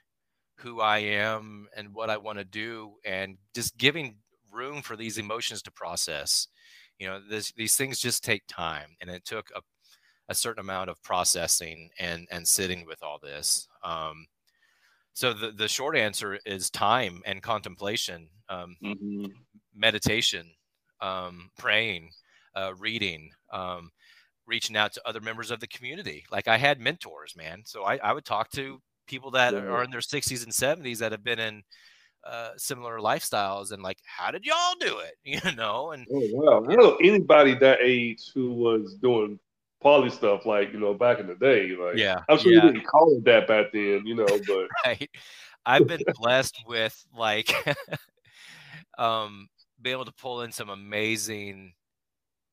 [0.62, 4.16] who I am and what I want to do, and just giving
[4.50, 6.48] room for these emotions to process.
[6.98, 9.60] You know, this, these things just take time, and it took a,
[10.28, 13.68] a certain amount of processing and and sitting with all this.
[13.82, 14.26] Um,
[15.14, 19.26] so the the short answer is time and contemplation, um, mm-hmm.
[19.74, 20.46] meditation,
[21.00, 22.10] um, praying,
[22.54, 23.30] uh, reading.
[23.52, 23.90] Um,
[24.44, 27.96] reaching out to other members of the community like i had mentors man so i,
[27.98, 29.60] I would talk to people that yeah.
[29.60, 31.62] are in their 60s and 70s that have been in
[32.24, 36.60] uh, similar lifestyles and like how did y'all do it you know and oh, wow
[36.60, 39.38] don't know anybody that age who was doing
[39.80, 42.64] poly stuff like you know back in the day like yeah i'm sure yeah.
[42.64, 45.10] you didn't call it that back then you know but right
[45.66, 47.52] i've been blessed with like
[48.98, 49.48] um
[49.80, 51.72] be able to pull in some amazing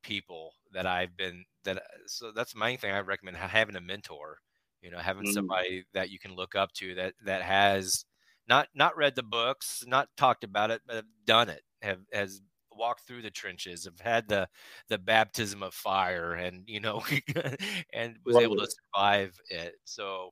[0.01, 4.39] people that i've been that so that's the main thing i recommend having a mentor
[4.81, 5.33] you know having mm.
[5.33, 8.05] somebody that you can look up to that that has
[8.47, 12.41] not not read the books not talked about it but have done it have has
[12.71, 14.47] walked through the trenches have had the
[14.87, 17.03] the baptism of fire and you know
[17.93, 20.31] and was able to survive it so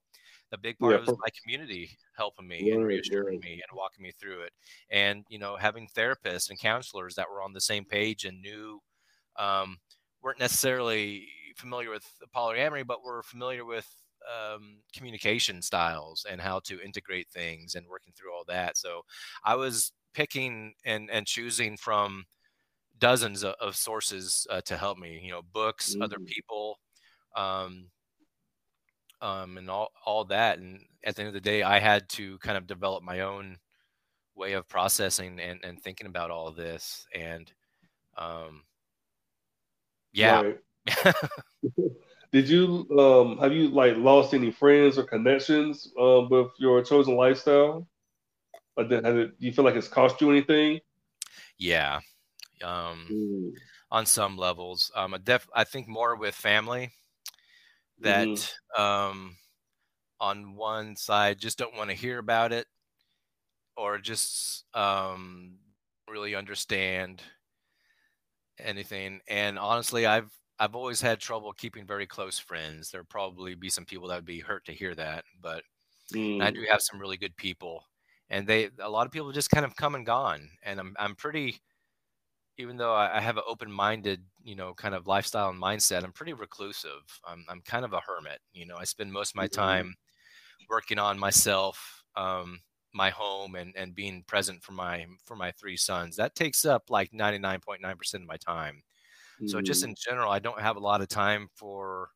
[0.54, 1.00] a big part yeah.
[1.00, 4.54] was my community helping me and reassuring me and walking me through it
[4.90, 8.80] and you know having therapists and counselors that were on the same page and knew
[9.38, 9.78] um,
[10.24, 12.06] weren't necessarily familiar with
[12.36, 13.88] polyamory but were familiar with
[14.28, 18.78] um, communication styles and how to integrate things and working through all that.
[18.78, 19.02] So
[19.44, 22.26] I was picking and and choosing from
[23.00, 25.20] dozens of, of sources uh, to help me.
[25.24, 26.02] You know, books, mm-hmm.
[26.02, 26.80] other people,
[27.36, 27.90] um,
[29.22, 30.60] um, and all all that.
[30.60, 33.58] And at the end of the day, I had to kind of develop my own
[34.36, 37.06] way of processing and, and thinking about all of this.
[37.14, 37.52] And
[38.18, 38.64] um,
[40.12, 40.42] yeah.
[40.42, 40.58] Right.
[42.32, 47.16] Did you um have you like lost any friends or connections um with your chosen
[47.16, 47.88] lifestyle?
[48.76, 50.80] Like, did, it, do you feel like it's cost you anything?
[51.58, 52.00] Yeah,
[52.64, 53.52] um, mm.
[53.90, 54.92] on some levels.
[54.94, 56.92] Um, I def I think more with family
[58.00, 58.82] that mm-hmm.
[58.82, 59.36] um
[60.20, 62.68] on one side just don't want to hear about it
[63.76, 65.56] or just um
[66.10, 67.22] really understand
[68.60, 72.90] anything and honestly i've I've always had trouble keeping very close friends.
[72.90, 75.64] There'll probably be some people that would be hurt to hear that, but
[76.14, 76.42] mm.
[76.42, 77.84] I do have some really good people,
[78.30, 80.50] and they a lot of people just kind of come and gone.
[80.64, 81.62] And I'm I'm pretty,
[82.58, 86.04] even though I, I have an open minded you know kind of lifestyle and mindset,
[86.04, 87.04] I'm pretty reclusive.
[87.24, 88.40] I'm I'm kind of a hermit.
[88.54, 89.62] You know, I spend most of my mm-hmm.
[89.62, 89.96] time
[90.70, 92.62] working on myself, um,
[92.94, 96.16] my home, and and being present for my for my three sons.
[96.16, 98.82] That takes up like 99.9% of my time
[99.46, 99.90] so just mm-hmm.
[99.92, 102.10] in general, I don't have a lot of time for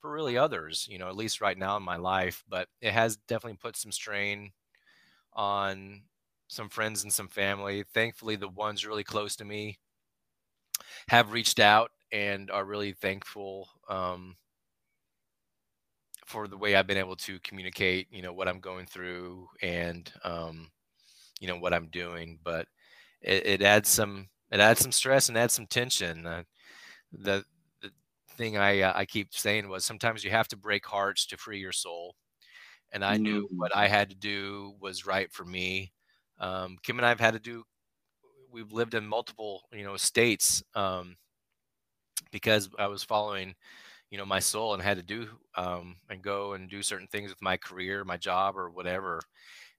[0.00, 3.16] for really others, you know, at least right now in my life, but it has
[3.28, 4.52] definitely put some strain
[5.34, 6.02] on
[6.48, 7.84] some friends and some family.
[7.94, 9.78] Thankfully, the ones really close to me
[11.08, 14.36] have reached out and are really thankful um,
[16.26, 20.10] for the way I've been able to communicate, you know, what I'm going through and,
[20.24, 20.70] um,
[21.40, 22.38] you know, what I'm doing.
[22.42, 22.66] But
[23.22, 26.26] it, it adds some, it adds some stress and adds some tension.
[26.26, 26.42] Uh,
[27.12, 27.44] the,
[27.82, 27.90] the
[28.36, 31.58] thing I, uh, I keep saying was sometimes you have to break hearts to free
[31.58, 32.14] your soul.
[32.92, 33.22] And I mm-hmm.
[33.22, 35.92] knew what I had to do was right for me.
[36.40, 37.64] Um, Kim and I have had to do,
[38.50, 41.16] we've lived in multiple, you know, states um,
[42.32, 43.54] because I was following
[44.10, 47.30] you know my soul and had to do um, and go and do certain things
[47.30, 49.20] with my career, my job, or whatever.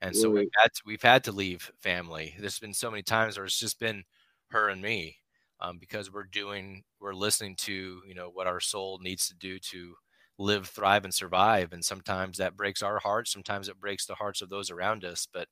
[0.01, 2.33] And so we've had to, we've had to leave family.
[2.39, 4.03] There's been so many times where it's just been
[4.51, 5.17] her and me
[5.61, 9.59] um, because we're doing we're listening to you know what our soul needs to do
[9.59, 9.95] to
[10.39, 11.73] live, thrive, and survive.
[11.73, 13.31] And sometimes that breaks our hearts.
[13.31, 15.27] Sometimes it breaks the hearts of those around us.
[15.31, 15.49] But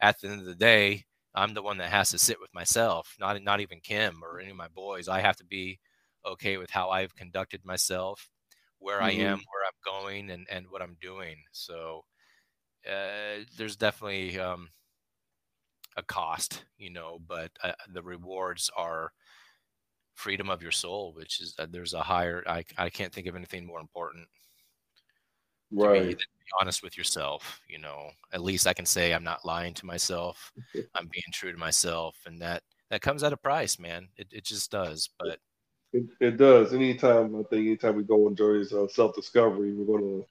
[0.00, 1.04] at the end of the day,
[1.34, 4.50] I'm the one that has to sit with myself, not not even Kim or any
[4.50, 5.08] of my boys.
[5.08, 5.78] I have to be
[6.24, 8.28] okay with how I've conducted myself,
[8.78, 9.06] where mm-hmm.
[9.06, 11.36] I am, where I'm going, and and what I'm doing.
[11.52, 12.04] So
[12.86, 14.68] uh, there's definitely um,
[15.96, 19.12] a cost, you know, but uh, the rewards are
[20.14, 22.42] freedom of your soul, which is uh, there's a higher.
[22.46, 24.26] I I can't think of anything more important.
[25.72, 26.00] Right.
[26.00, 26.24] To be, be
[26.60, 28.10] honest with yourself, you know.
[28.32, 30.52] At least I can say I'm not lying to myself.
[30.94, 34.08] I'm being true to myself, and that that comes at a price, man.
[34.16, 35.10] It it just does.
[35.18, 35.38] But
[35.92, 36.72] it, it does.
[36.72, 40.22] Anytime I think anytime we go on journeys of self discovery, we're gonna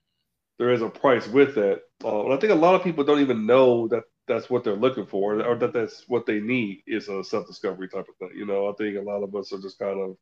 [0.58, 1.82] there is a price with that.
[2.04, 4.76] Uh, and I think a lot of people don't even know that that's what they're
[4.76, 8.38] looking for, or that that's what they need is a self discovery type of thing.
[8.38, 10.18] You know, I think a lot of us are just kind of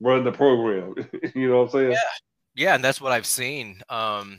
[0.00, 0.94] running the program.
[1.34, 1.92] you know what I'm saying?
[1.92, 1.98] Yeah,
[2.54, 3.80] yeah, and that's what I've seen.
[3.88, 4.38] Um,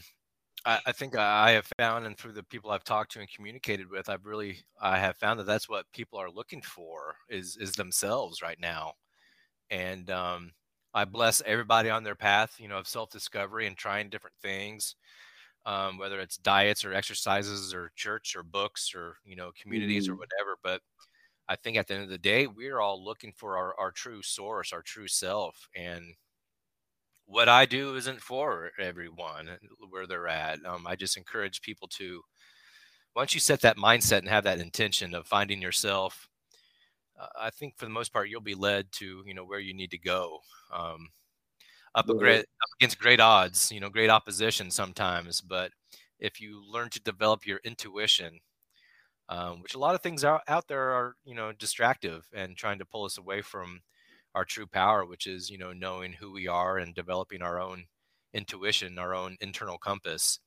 [0.65, 3.89] I, I think I have found, and through the people I've talked to and communicated
[3.89, 7.73] with, I've really I have found that that's what people are looking for is is
[7.73, 8.93] themselves right now
[9.71, 10.51] and um,
[10.93, 14.95] I bless everybody on their path, you know, of self discovery and trying different things,
[15.65, 20.13] um, whether it's diets or exercises or church or books or you know communities mm-hmm.
[20.13, 20.57] or whatever.
[20.63, 20.81] But
[21.47, 24.21] I think at the end of the day, we're all looking for our, our true
[24.21, 26.03] source, our true self, and
[27.25, 29.49] what I do isn't for everyone
[29.89, 30.65] where they're at.
[30.65, 32.21] Um, I just encourage people to
[33.15, 36.29] once you set that mindset and have that intention of finding yourself
[37.39, 39.91] I think for the most part you'll be led to you know where you need
[39.91, 40.39] to go.
[40.73, 41.09] Um,
[41.95, 45.41] up, great, up against great odds, you know, great opposition sometimes.
[45.41, 45.71] But
[46.19, 48.39] if you learn to develop your intuition,
[49.29, 52.79] um, which a lot of things out, out there are, you know, distractive and trying
[52.79, 53.81] to pull us away from
[54.35, 57.85] our true power, which is, you know, knowing who we are and developing our own
[58.33, 60.39] intuition, our own internal compass,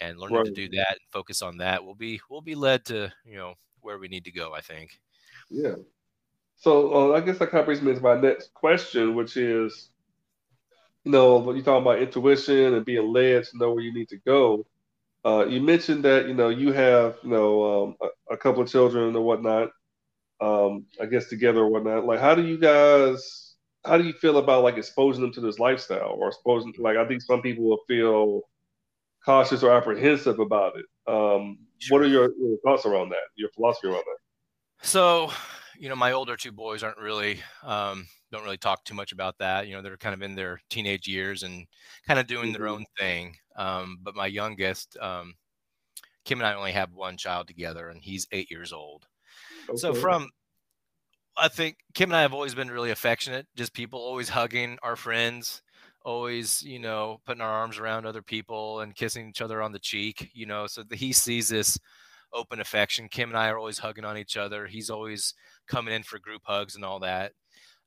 [0.00, 0.46] and learning right.
[0.46, 3.54] to do that and focus on that, we'll be we'll be led to, you know,
[3.80, 4.52] where we need to go.
[4.54, 4.98] I think.
[5.50, 5.76] Yeah,
[6.56, 9.90] so uh, I guess that kind of brings me to my next question, which is,
[11.04, 14.08] you know, when you talk about intuition and being led to know where you need
[14.08, 14.66] to go,
[15.24, 18.68] uh, you mentioned that you know you have you know um, a, a, couple of
[18.68, 19.70] children and whatnot,
[20.40, 22.04] um, I guess together or whatnot.
[22.04, 23.54] Like, how do you guys?
[23.84, 26.74] How do you feel about like exposing them to this lifestyle, or exposing?
[26.78, 28.42] Like, I think some people will feel
[29.24, 30.84] cautious or apprehensive about it.
[31.06, 33.24] Um, what are your, your thoughts around that?
[33.36, 34.86] Your philosophy around that?
[34.86, 35.30] So
[35.78, 39.38] you know, my older two boys aren't really um, don't really talk too much about
[39.38, 39.66] that.
[39.66, 41.66] You know, they're kind of in their teenage years and
[42.06, 42.74] kind of doing their mm-hmm.
[42.74, 43.36] own thing.
[43.56, 45.34] Um, but my youngest, um,
[46.24, 49.06] Kim and I only have one child together, and he's eight years old.
[49.68, 49.76] Okay.
[49.76, 50.28] So from
[51.36, 54.96] I think Kim and I have always been really affectionate, just people always hugging our
[54.96, 55.62] friends,
[56.04, 59.78] always, you know, putting our arms around other people and kissing each other on the
[59.78, 61.78] cheek, you know, so he sees this
[62.32, 63.08] open affection.
[63.08, 64.66] Kim and I are always hugging on each other.
[64.66, 65.34] He's always
[65.66, 67.32] coming in for group hugs and all that.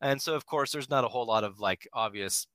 [0.01, 2.47] And so, of course, there's not a whole lot of like obvious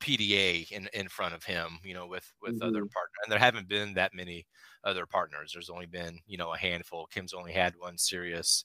[0.00, 2.68] PDA in, in front of him, you know, with with mm-hmm.
[2.68, 3.18] other partners.
[3.24, 4.46] And there haven't been that many
[4.84, 5.52] other partners.
[5.52, 7.06] There's only been, you know, a handful.
[7.06, 8.64] Kim's only had one serious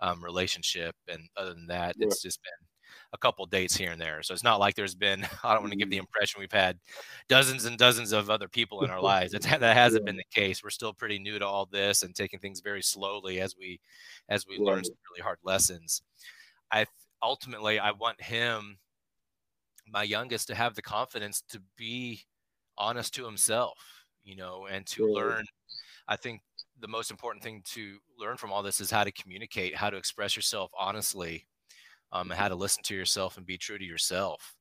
[0.00, 2.06] um, relationship, and other than that, yeah.
[2.06, 2.66] it's just been
[3.12, 4.22] a couple dates here and there.
[4.22, 5.26] So it's not like there's been.
[5.44, 6.04] I don't want to give the mm-hmm.
[6.04, 6.78] impression we've had
[7.28, 9.34] dozens and dozens of other people in our lives.
[9.34, 10.06] It's, that hasn't yeah.
[10.06, 10.62] been the case.
[10.62, 13.80] We're still pretty new to all this and taking things very slowly as we
[14.28, 16.02] as we learn some really hard lessons.
[16.72, 16.86] I
[17.22, 18.78] ultimately I want him,
[19.86, 22.22] my youngest, to have the confidence to be
[22.78, 23.78] honest to himself,
[24.24, 25.44] you know, and to learn.
[26.08, 26.40] I think
[26.80, 29.96] the most important thing to learn from all this is how to communicate, how to
[29.96, 31.46] express yourself honestly,
[32.12, 34.56] um, how to listen to yourself and be true to yourself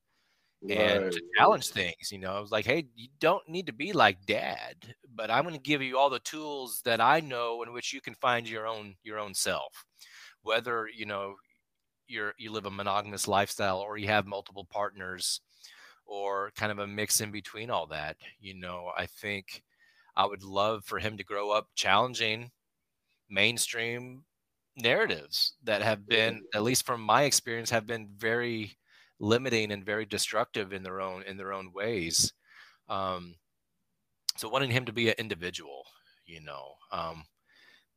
[0.64, 0.78] right.
[0.78, 2.12] and to challenge things.
[2.12, 4.76] You know, I was like, hey, you don't need to be like dad,
[5.16, 8.02] but I'm going to give you all the tools that I know in which you
[8.02, 9.86] can find your own your own self.
[10.42, 11.36] Whether you know
[12.10, 15.42] you're you live a monogamous lifestyle or you have multiple partners
[16.06, 18.18] or kind of a mix in between all that.
[18.40, 19.64] You know, I think
[20.16, 22.52] I would love for him to grow up challenging
[23.30, 24.24] mainstream
[24.76, 28.78] narratives that have been, at least from my experience, have been very
[29.20, 32.34] limiting and very destructive in their own in their own ways.
[32.88, 33.36] Um,
[34.36, 35.84] so wanting him to be an individual,
[36.26, 37.24] you know, um,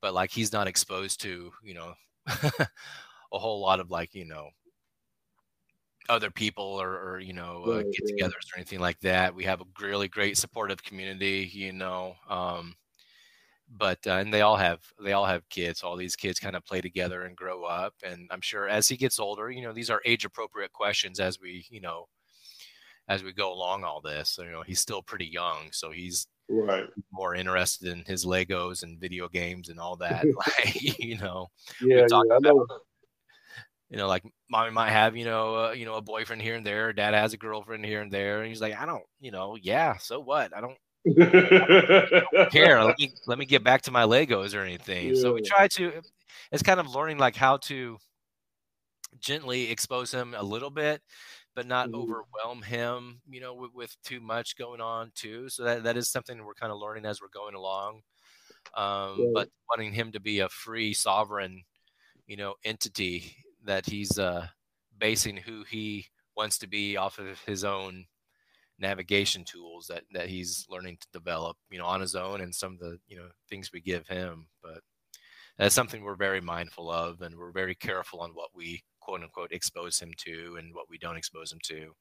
[0.00, 1.94] but like he's not exposed to, you know,
[3.32, 4.48] a whole lot of like, you know,
[6.08, 9.34] other people or, or you know uh, get-togethers or anything like that.
[9.34, 12.16] We have a really great supportive community, you know.
[12.28, 12.74] Um,
[13.76, 15.82] but uh, and they all have they all have kids.
[15.82, 17.94] All these kids kind of play together and grow up.
[18.04, 21.40] And I'm sure as he gets older, you know, these are age appropriate questions as
[21.40, 22.08] we you know
[23.08, 24.30] as we go along all this.
[24.30, 28.82] So, you know, he's still pretty young, so he's right more interested in his Legos
[28.82, 30.24] and video games and all that.
[30.46, 31.48] like you know,
[31.80, 32.66] yeah, yeah I know
[33.92, 36.66] you know, like mommy might have, you know, uh, you know, a boyfriend here and
[36.66, 36.94] there.
[36.94, 38.40] Dad has a girlfriend here and there.
[38.40, 40.56] And he's like, I don't, you know, yeah, so what?
[40.56, 40.78] I don't,
[41.20, 42.82] I don't care.
[42.82, 45.08] Let me let me get back to my Legos or anything.
[45.08, 45.20] Yeah.
[45.20, 46.00] So we try to.
[46.50, 47.98] It's kind of learning like how to
[49.20, 51.02] gently expose him a little bit,
[51.54, 51.96] but not mm-hmm.
[51.96, 53.20] overwhelm him.
[53.28, 55.50] You know, with, with, too much going on too.
[55.50, 58.00] So that that is something we're kind of learning as we're going along.
[58.74, 59.30] Um, yeah.
[59.34, 61.64] But wanting him to be a free, sovereign,
[62.26, 64.46] you know, entity that he's uh,
[64.98, 66.06] basing who he
[66.36, 68.06] wants to be off of his own
[68.78, 72.72] navigation tools that that he's learning to develop, you know, on his own and some
[72.74, 74.46] of the you know things we give him.
[74.62, 74.80] But
[75.58, 79.52] that's something we're very mindful of, and we're very careful on what we quote unquote
[79.52, 81.92] expose him to and what we don't expose him to,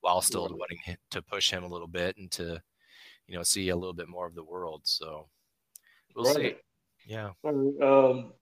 [0.00, 0.56] while still yeah.
[0.56, 2.60] wanting to push him a little bit and to
[3.26, 4.82] you know see a little bit more of the world.
[4.84, 5.28] So
[6.14, 6.36] we'll right.
[6.36, 6.54] see.
[7.06, 7.30] Yeah.
[7.44, 8.32] Um,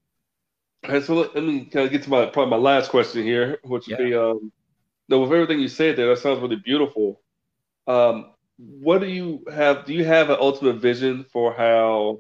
[0.85, 3.87] So let, let me kind of get to my probably my last question here, which
[3.87, 4.05] would yeah.
[4.05, 4.53] be um,
[5.09, 7.21] no, with everything you said there, that sounds really beautiful.
[7.87, 9.85] Um, what do you have?
[9.85, 12.19] Do you have an ultimate vision for how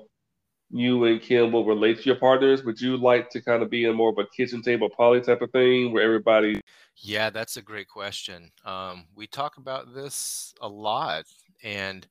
[0.71, 2.65] you and Kim will relate to your partners?
[2.65, 5.43] Would you like to kind of be in more of a kitchen table poly type
[5.43, 6.61] of thing where everybody?
[6.97, 8.51] Yeah, that's a great question.
[8.65, 11.25] Um, we talk about this a lot,
[11.63, 12.07] and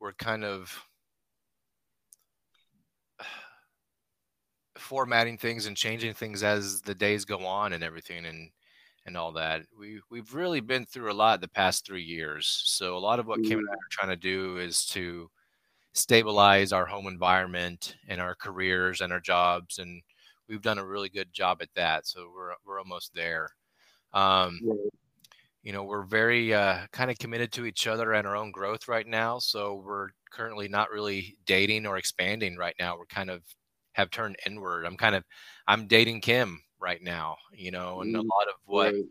[0.00, 0.87] we're kind of
[4.78, 8.50] formatting things and changing things as the days go on and everything and
[9.06, 9.62] and all that.
[9.78, 12.62] We we've really been through a lot the past three years.
[12.66, 15.30] So a lot of what Kim and I are trying to do is to
[15.94, 20.02] stabilize our home environment and our careers and our jobs, and
[20.48, 22.06] we've done a really good job at that.
[22.06, 23.50] So we're we're almost there.
[24.12, 24.60] Um,
[25.62, 28.88] you know, we're very uh, kind of committed to each other and our own growth
[28.88, 29.38] right now.
[29.38, 32.96] So we're currently not really dating or expanding right now.
[32.96, 33.42] We're kind of
[33.98, 34.86] have turned inward.
[34.86, 35.24] I'm kind of
[35.66, 39.04] I'm dating Kim right now, you know, and a mm, lot of what right.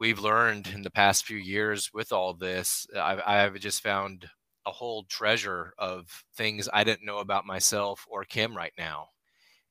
[0.00, 4.26] we've learned in the past few years with all this, I've, I've just found
[4.66, 9.08] a whole treasure of things I didn't know about myself or Kim right now,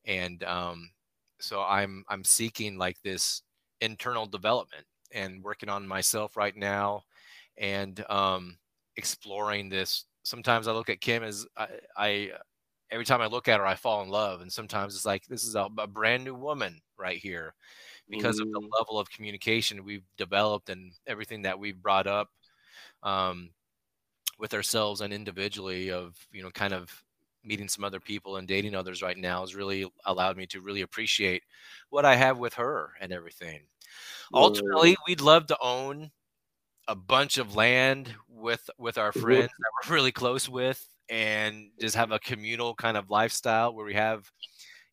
[0.05, 0.91] and um,
[1.39, 3.41] so I'm I'm seeking like this
[3.81, 7.01] internal development and working on myself right now,
[7.57, 8.57] and um,
[8.95, 10.05] exploring this.
[10.21, 12.31] Sometimes I look at Kim as I, I
[12.93, 14.41] every time I look at her, I fall in love.
[14.41, 17.55] And sometimes it's like, this is a, a brand new woman right here
[18.07, 18.43] because mm.
[18.43, 18.69] of the mm.
[18.79, 22.29] level of communication we've developed and everything that we've brought up
[23.01, 23.49] um,
[24.37, 27.03] with ourselves and individually of, you know, kind of
[27.43, 30.81] meeting some other people and dating others right now has really allowed me to really
[30.81, 31.41] appreciate
[31.89, 33.61] what I have with her and everything.
[34.31, 34.39] Mm.
[34.39, 36.11] Ultimately, we'd love to own
[36.87, 39.21] a bunch of land with with our mm-hmm.
[39.21, 43.85] friends that we're really close with and just have a communal kind of lifestyle where
[43.85, 44.29] we have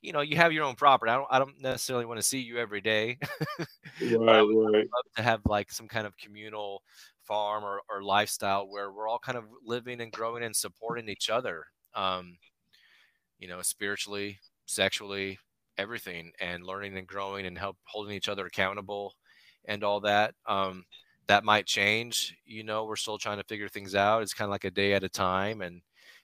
[0.03, 1.11] you know you have your own property.
[1.11, 3.19] I don't i don't necessarily want to see you every day
[3.59, 4.45] right, right.
[4.45, 6.83] love to have like some kind of communal
[7.23, 11.31] farm or, or lifestyle where we're all kind of living and growing and supporting each
[11.31, 12.37] other um
[13.39, 15.39] you know spiritually sexually
[15.79, 19.15] everything and learning and growing and help holding each other accountable
[19.67, 20.85] and all that um
[21.31, 22.37] that might change.
[22.45, 24.23] You know we're still trying to figure things out.
[24.23, 25.81] It's kind of like a day at a time and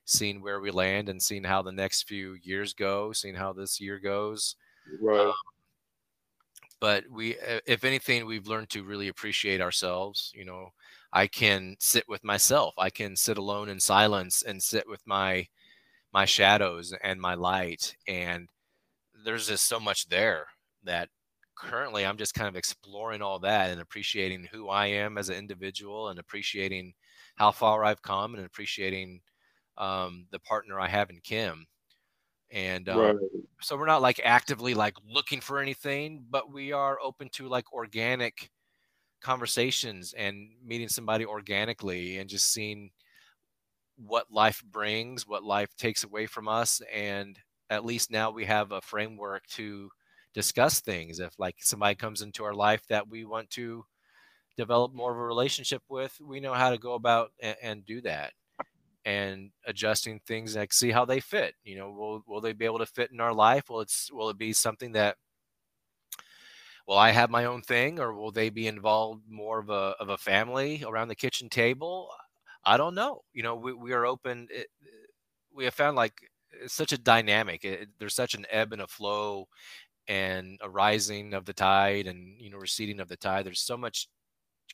[0.07, 3.81] seeing where we land and seeing how the next few years go, seeing how this
[3.81, 4.57] year goes.
[5.01, 5.27] Right.
[5.27, 5.35] Um,
[6.81, 7.37] but we,
[7.67, 10.31] if anything, we've learned to really appreciate ourselves.
[10.35, 10.69] You know,
[11.13, 12.75] I can sit with myself.
[12.79, 15.47] I can sit alone in silence and sit with my
[16.13, 17.95] my shadows and my light.
[18.07, 18.49] And
[19.25, 20.47] there's just so much there
[20.85, 21.09] that
[21.57, 25.37] currently I'm just kind of exploring all that and appreciating who I am as an
[25.37, 26.95] individual and appreciating
[27.37, 29.21] how far I've come and appreciating
[29.79, 31.67] um, the partner I have in Kim.
[32.51, 33.17] And um, right.
[33.61, 37.73] so we're not like actively like looking for anything, but we are open to like
[37.73, 38.51] organic
[39.21, 42.91] conversations and meeting somebody organically and just seeing
[43.97, 46.81] what life brings, what life takes away from us.
[46.95, 47.39] And
[47.71, 49.91] at least now we have a framework to
[50.33, 51.19] discuss things.
[51.19, 53.85] If like somebody comes into our life that we want to
[54.57, 58.01] develop more of a relationship with, we know how to go about and, and do
[58.03, 58.33] that
[59.07, 61.55] and adjusting things like see how they fit.
[61.65, 63.71] You know, will will they be able to fit in our life?
[63.71, 65.17] Will it's will it be something that
[66.87, 70.09] will I have my own thing or will they be involved more of a of
[70.11, 72.11] a family around the kitchen table?
[72.65, 73.23] I don't know.
[73.33, 74.49] You know, we, we are open.
[74.51, 74.67] It,
[75.55, 76.15] we have found like
[76.63, 77.65] it's such a dynamic.
[77.65, 79.47] It, there's such an ebb and a flow
[80.09, 83.47] and a rising of the tide and, you know, receding of the tide.
[83.47, 84.09] There's so much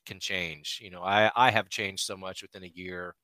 [0.07, 0.80] can change.
[0.83, 3.14] You know, I, I have changed so much within a year.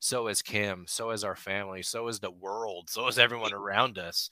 [0.00, 0.84] So is Kim.
[0.86, 1.82] So is our family.
[1.82, 2.88] So is the world.
[2.90, 4.30] So is everyone around us.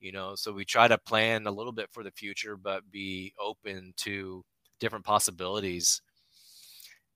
[0.00, 3.34] You know, so we try to plan a little bit for the future, but be
[3.40, 4.44] open to
[4.78, 6.00] different possibilities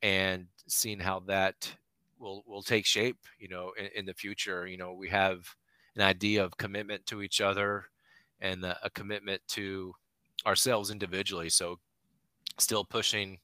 [0.03, 1.75] and seeing how that
[2.19, 5.47] will will take shape you know in, in, the future you know we have
[5.97, 7.85] an idea of commitment to each other
[8.41, 9.93] and a, a commitment to
[10.47, 11.79] ourselves individually so
[12.59, 13.39] still pushing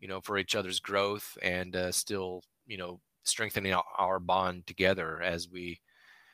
[0.00, 5.20] you know for each other's growth and uh, still you know strengthening our bond together
[5.22, 5.80] as we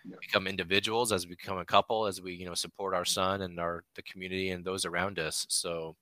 [0.05, 0.17] yeah.
[0.21, 3.61] become individuals as we become a couple as we you know support our son and
[3.61, 5.95] our the community and those around us so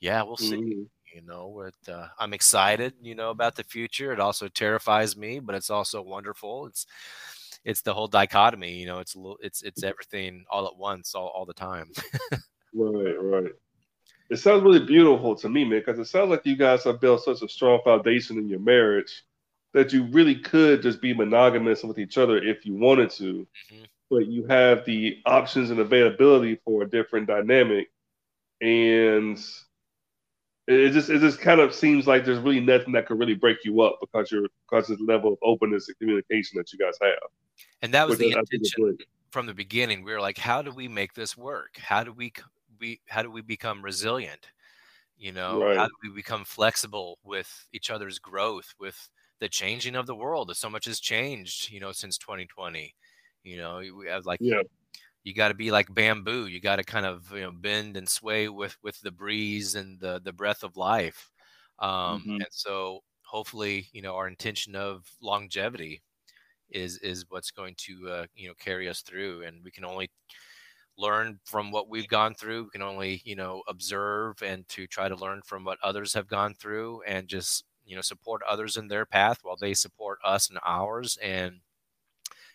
[0.00, 0.82] yeah we'll see mm-hmm.
[1.16, 4.12] You know, it, uh, I'm excited, you know, about the future.
[4.12, 6.66] It also terrifies me, but it's also wonderful.
[6.66, 6.86] It's
[7.64, 8.74] it's the whole dichotomy.
[8.74, 11.90] You know, it's a little, it's it's everything all at once, all all the time.
[12.74, 13.52] right, right.
[14.28, 17.24] It sounds really beautiful to me, man, because it sounds like you guys have built
[17.24, 19.24] such a strong foundation in your marriage
[19.76, 23.84] that you really could just be monogamous with each other if you wanted to, mm-hmm.
[24.08, 27.90] but you have the options and availability for a different dynamic.
[28.62, 29.38] And
[30.66, 33.66] it just it just kind of seems like there's really nothing that could really break
[33.66, 36.94] you up because you're because of the level of openness and communication that you guys
[37.02, 37.28] have.
[37.82, 38.96] And that was the intention
[39.28, 40.04] from the beginning.
[40.04, 41.76] We were like, how do we make this work?
[41.76, 42.32] How do we
[42.80, 44.52] we how do we become resilient?
[45.18, 45.76] You know, right.
[45.76, 49.10] how do we become flexible with each other's growth, with
[49.40, 50.54] the changing of the world?
[50.56, 52.94] So much has changed, you know, since 2020.
[53.42, 54.62] You know, we have like yeah
[55.26, 56.46] you got to be like bamboo.
[56.46, 59.98] You got to kind of you know bend and sway with with the breeze and
[59.98, 61.30] the the breath of life.
[61.80, 62.30] Um, mm-hmm.
[62.30, 66.00] And so hopefully, you know, our intention of longevity
[66.70, 70.08] is is what's going to uh, you know carry us through, and we can only
[70.96, 72.62] learn from what we've gone through.
[72.62, 76.28] We can only you know observe and to try to learn from what others have
[76.28, 80.50] gone through, and just you know support others in their path while they support us
[80.50, 81.60] in ours, and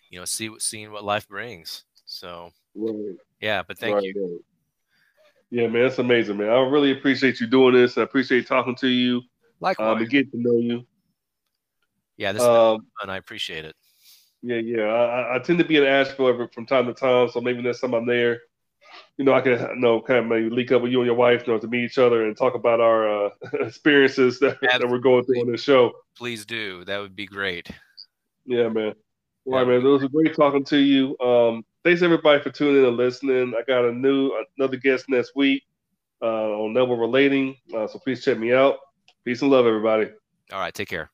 [0.09, 1.85] you know see seeing what life brings.
[2.05, 3.15] So Right.
[3.39, 4.43] Yeah, but thank right, you.
[5.49, 6.49] Yeah, man, that's amazing, man.
[6.49, 7.97] I really appreciate you doing this.
[7.97, 9.21] I appreciate talking to you.
[9.59, 9.95] Likewise.
[9.95, 10.85] Um, and getting to know you.
[12.17, 13.09] Yeah, this is um, fun.
[13.09, 13.75] I appreciate it.
[14.41, 14.83] Yeah, yeah.
[14.83, 17.93] I, I, tend to be in Asheville from time to time, so maybe next time
[17.93, 18.39] I'm there,
[19.17, 21.15] you know, I can you know kind of maybe link up with you and your
[21.15, 23.29] wife, you know, to meet each other and talk about our uh,
[23.61, 25.91] experiences that, that we're going through on this show.
[26.15, 26.83] Please do.
[26.85, 27.69] That would be great.
[28.45, 28.93] Yeah, man.
[29.45, 29.77] All right, man.
[29.77, 31.17] It was great talking to you.
[31.19, 33.53] Um, thanks everybody for tuning in and listening.
[33.57, 35.63] I got a new another guest next week
[36.21, 38.77] uh, on Level Relating, uh, so please check me out.
[39.25, 40.09] Peace and love, everybody.
[40.51, 41.11] All right, take care.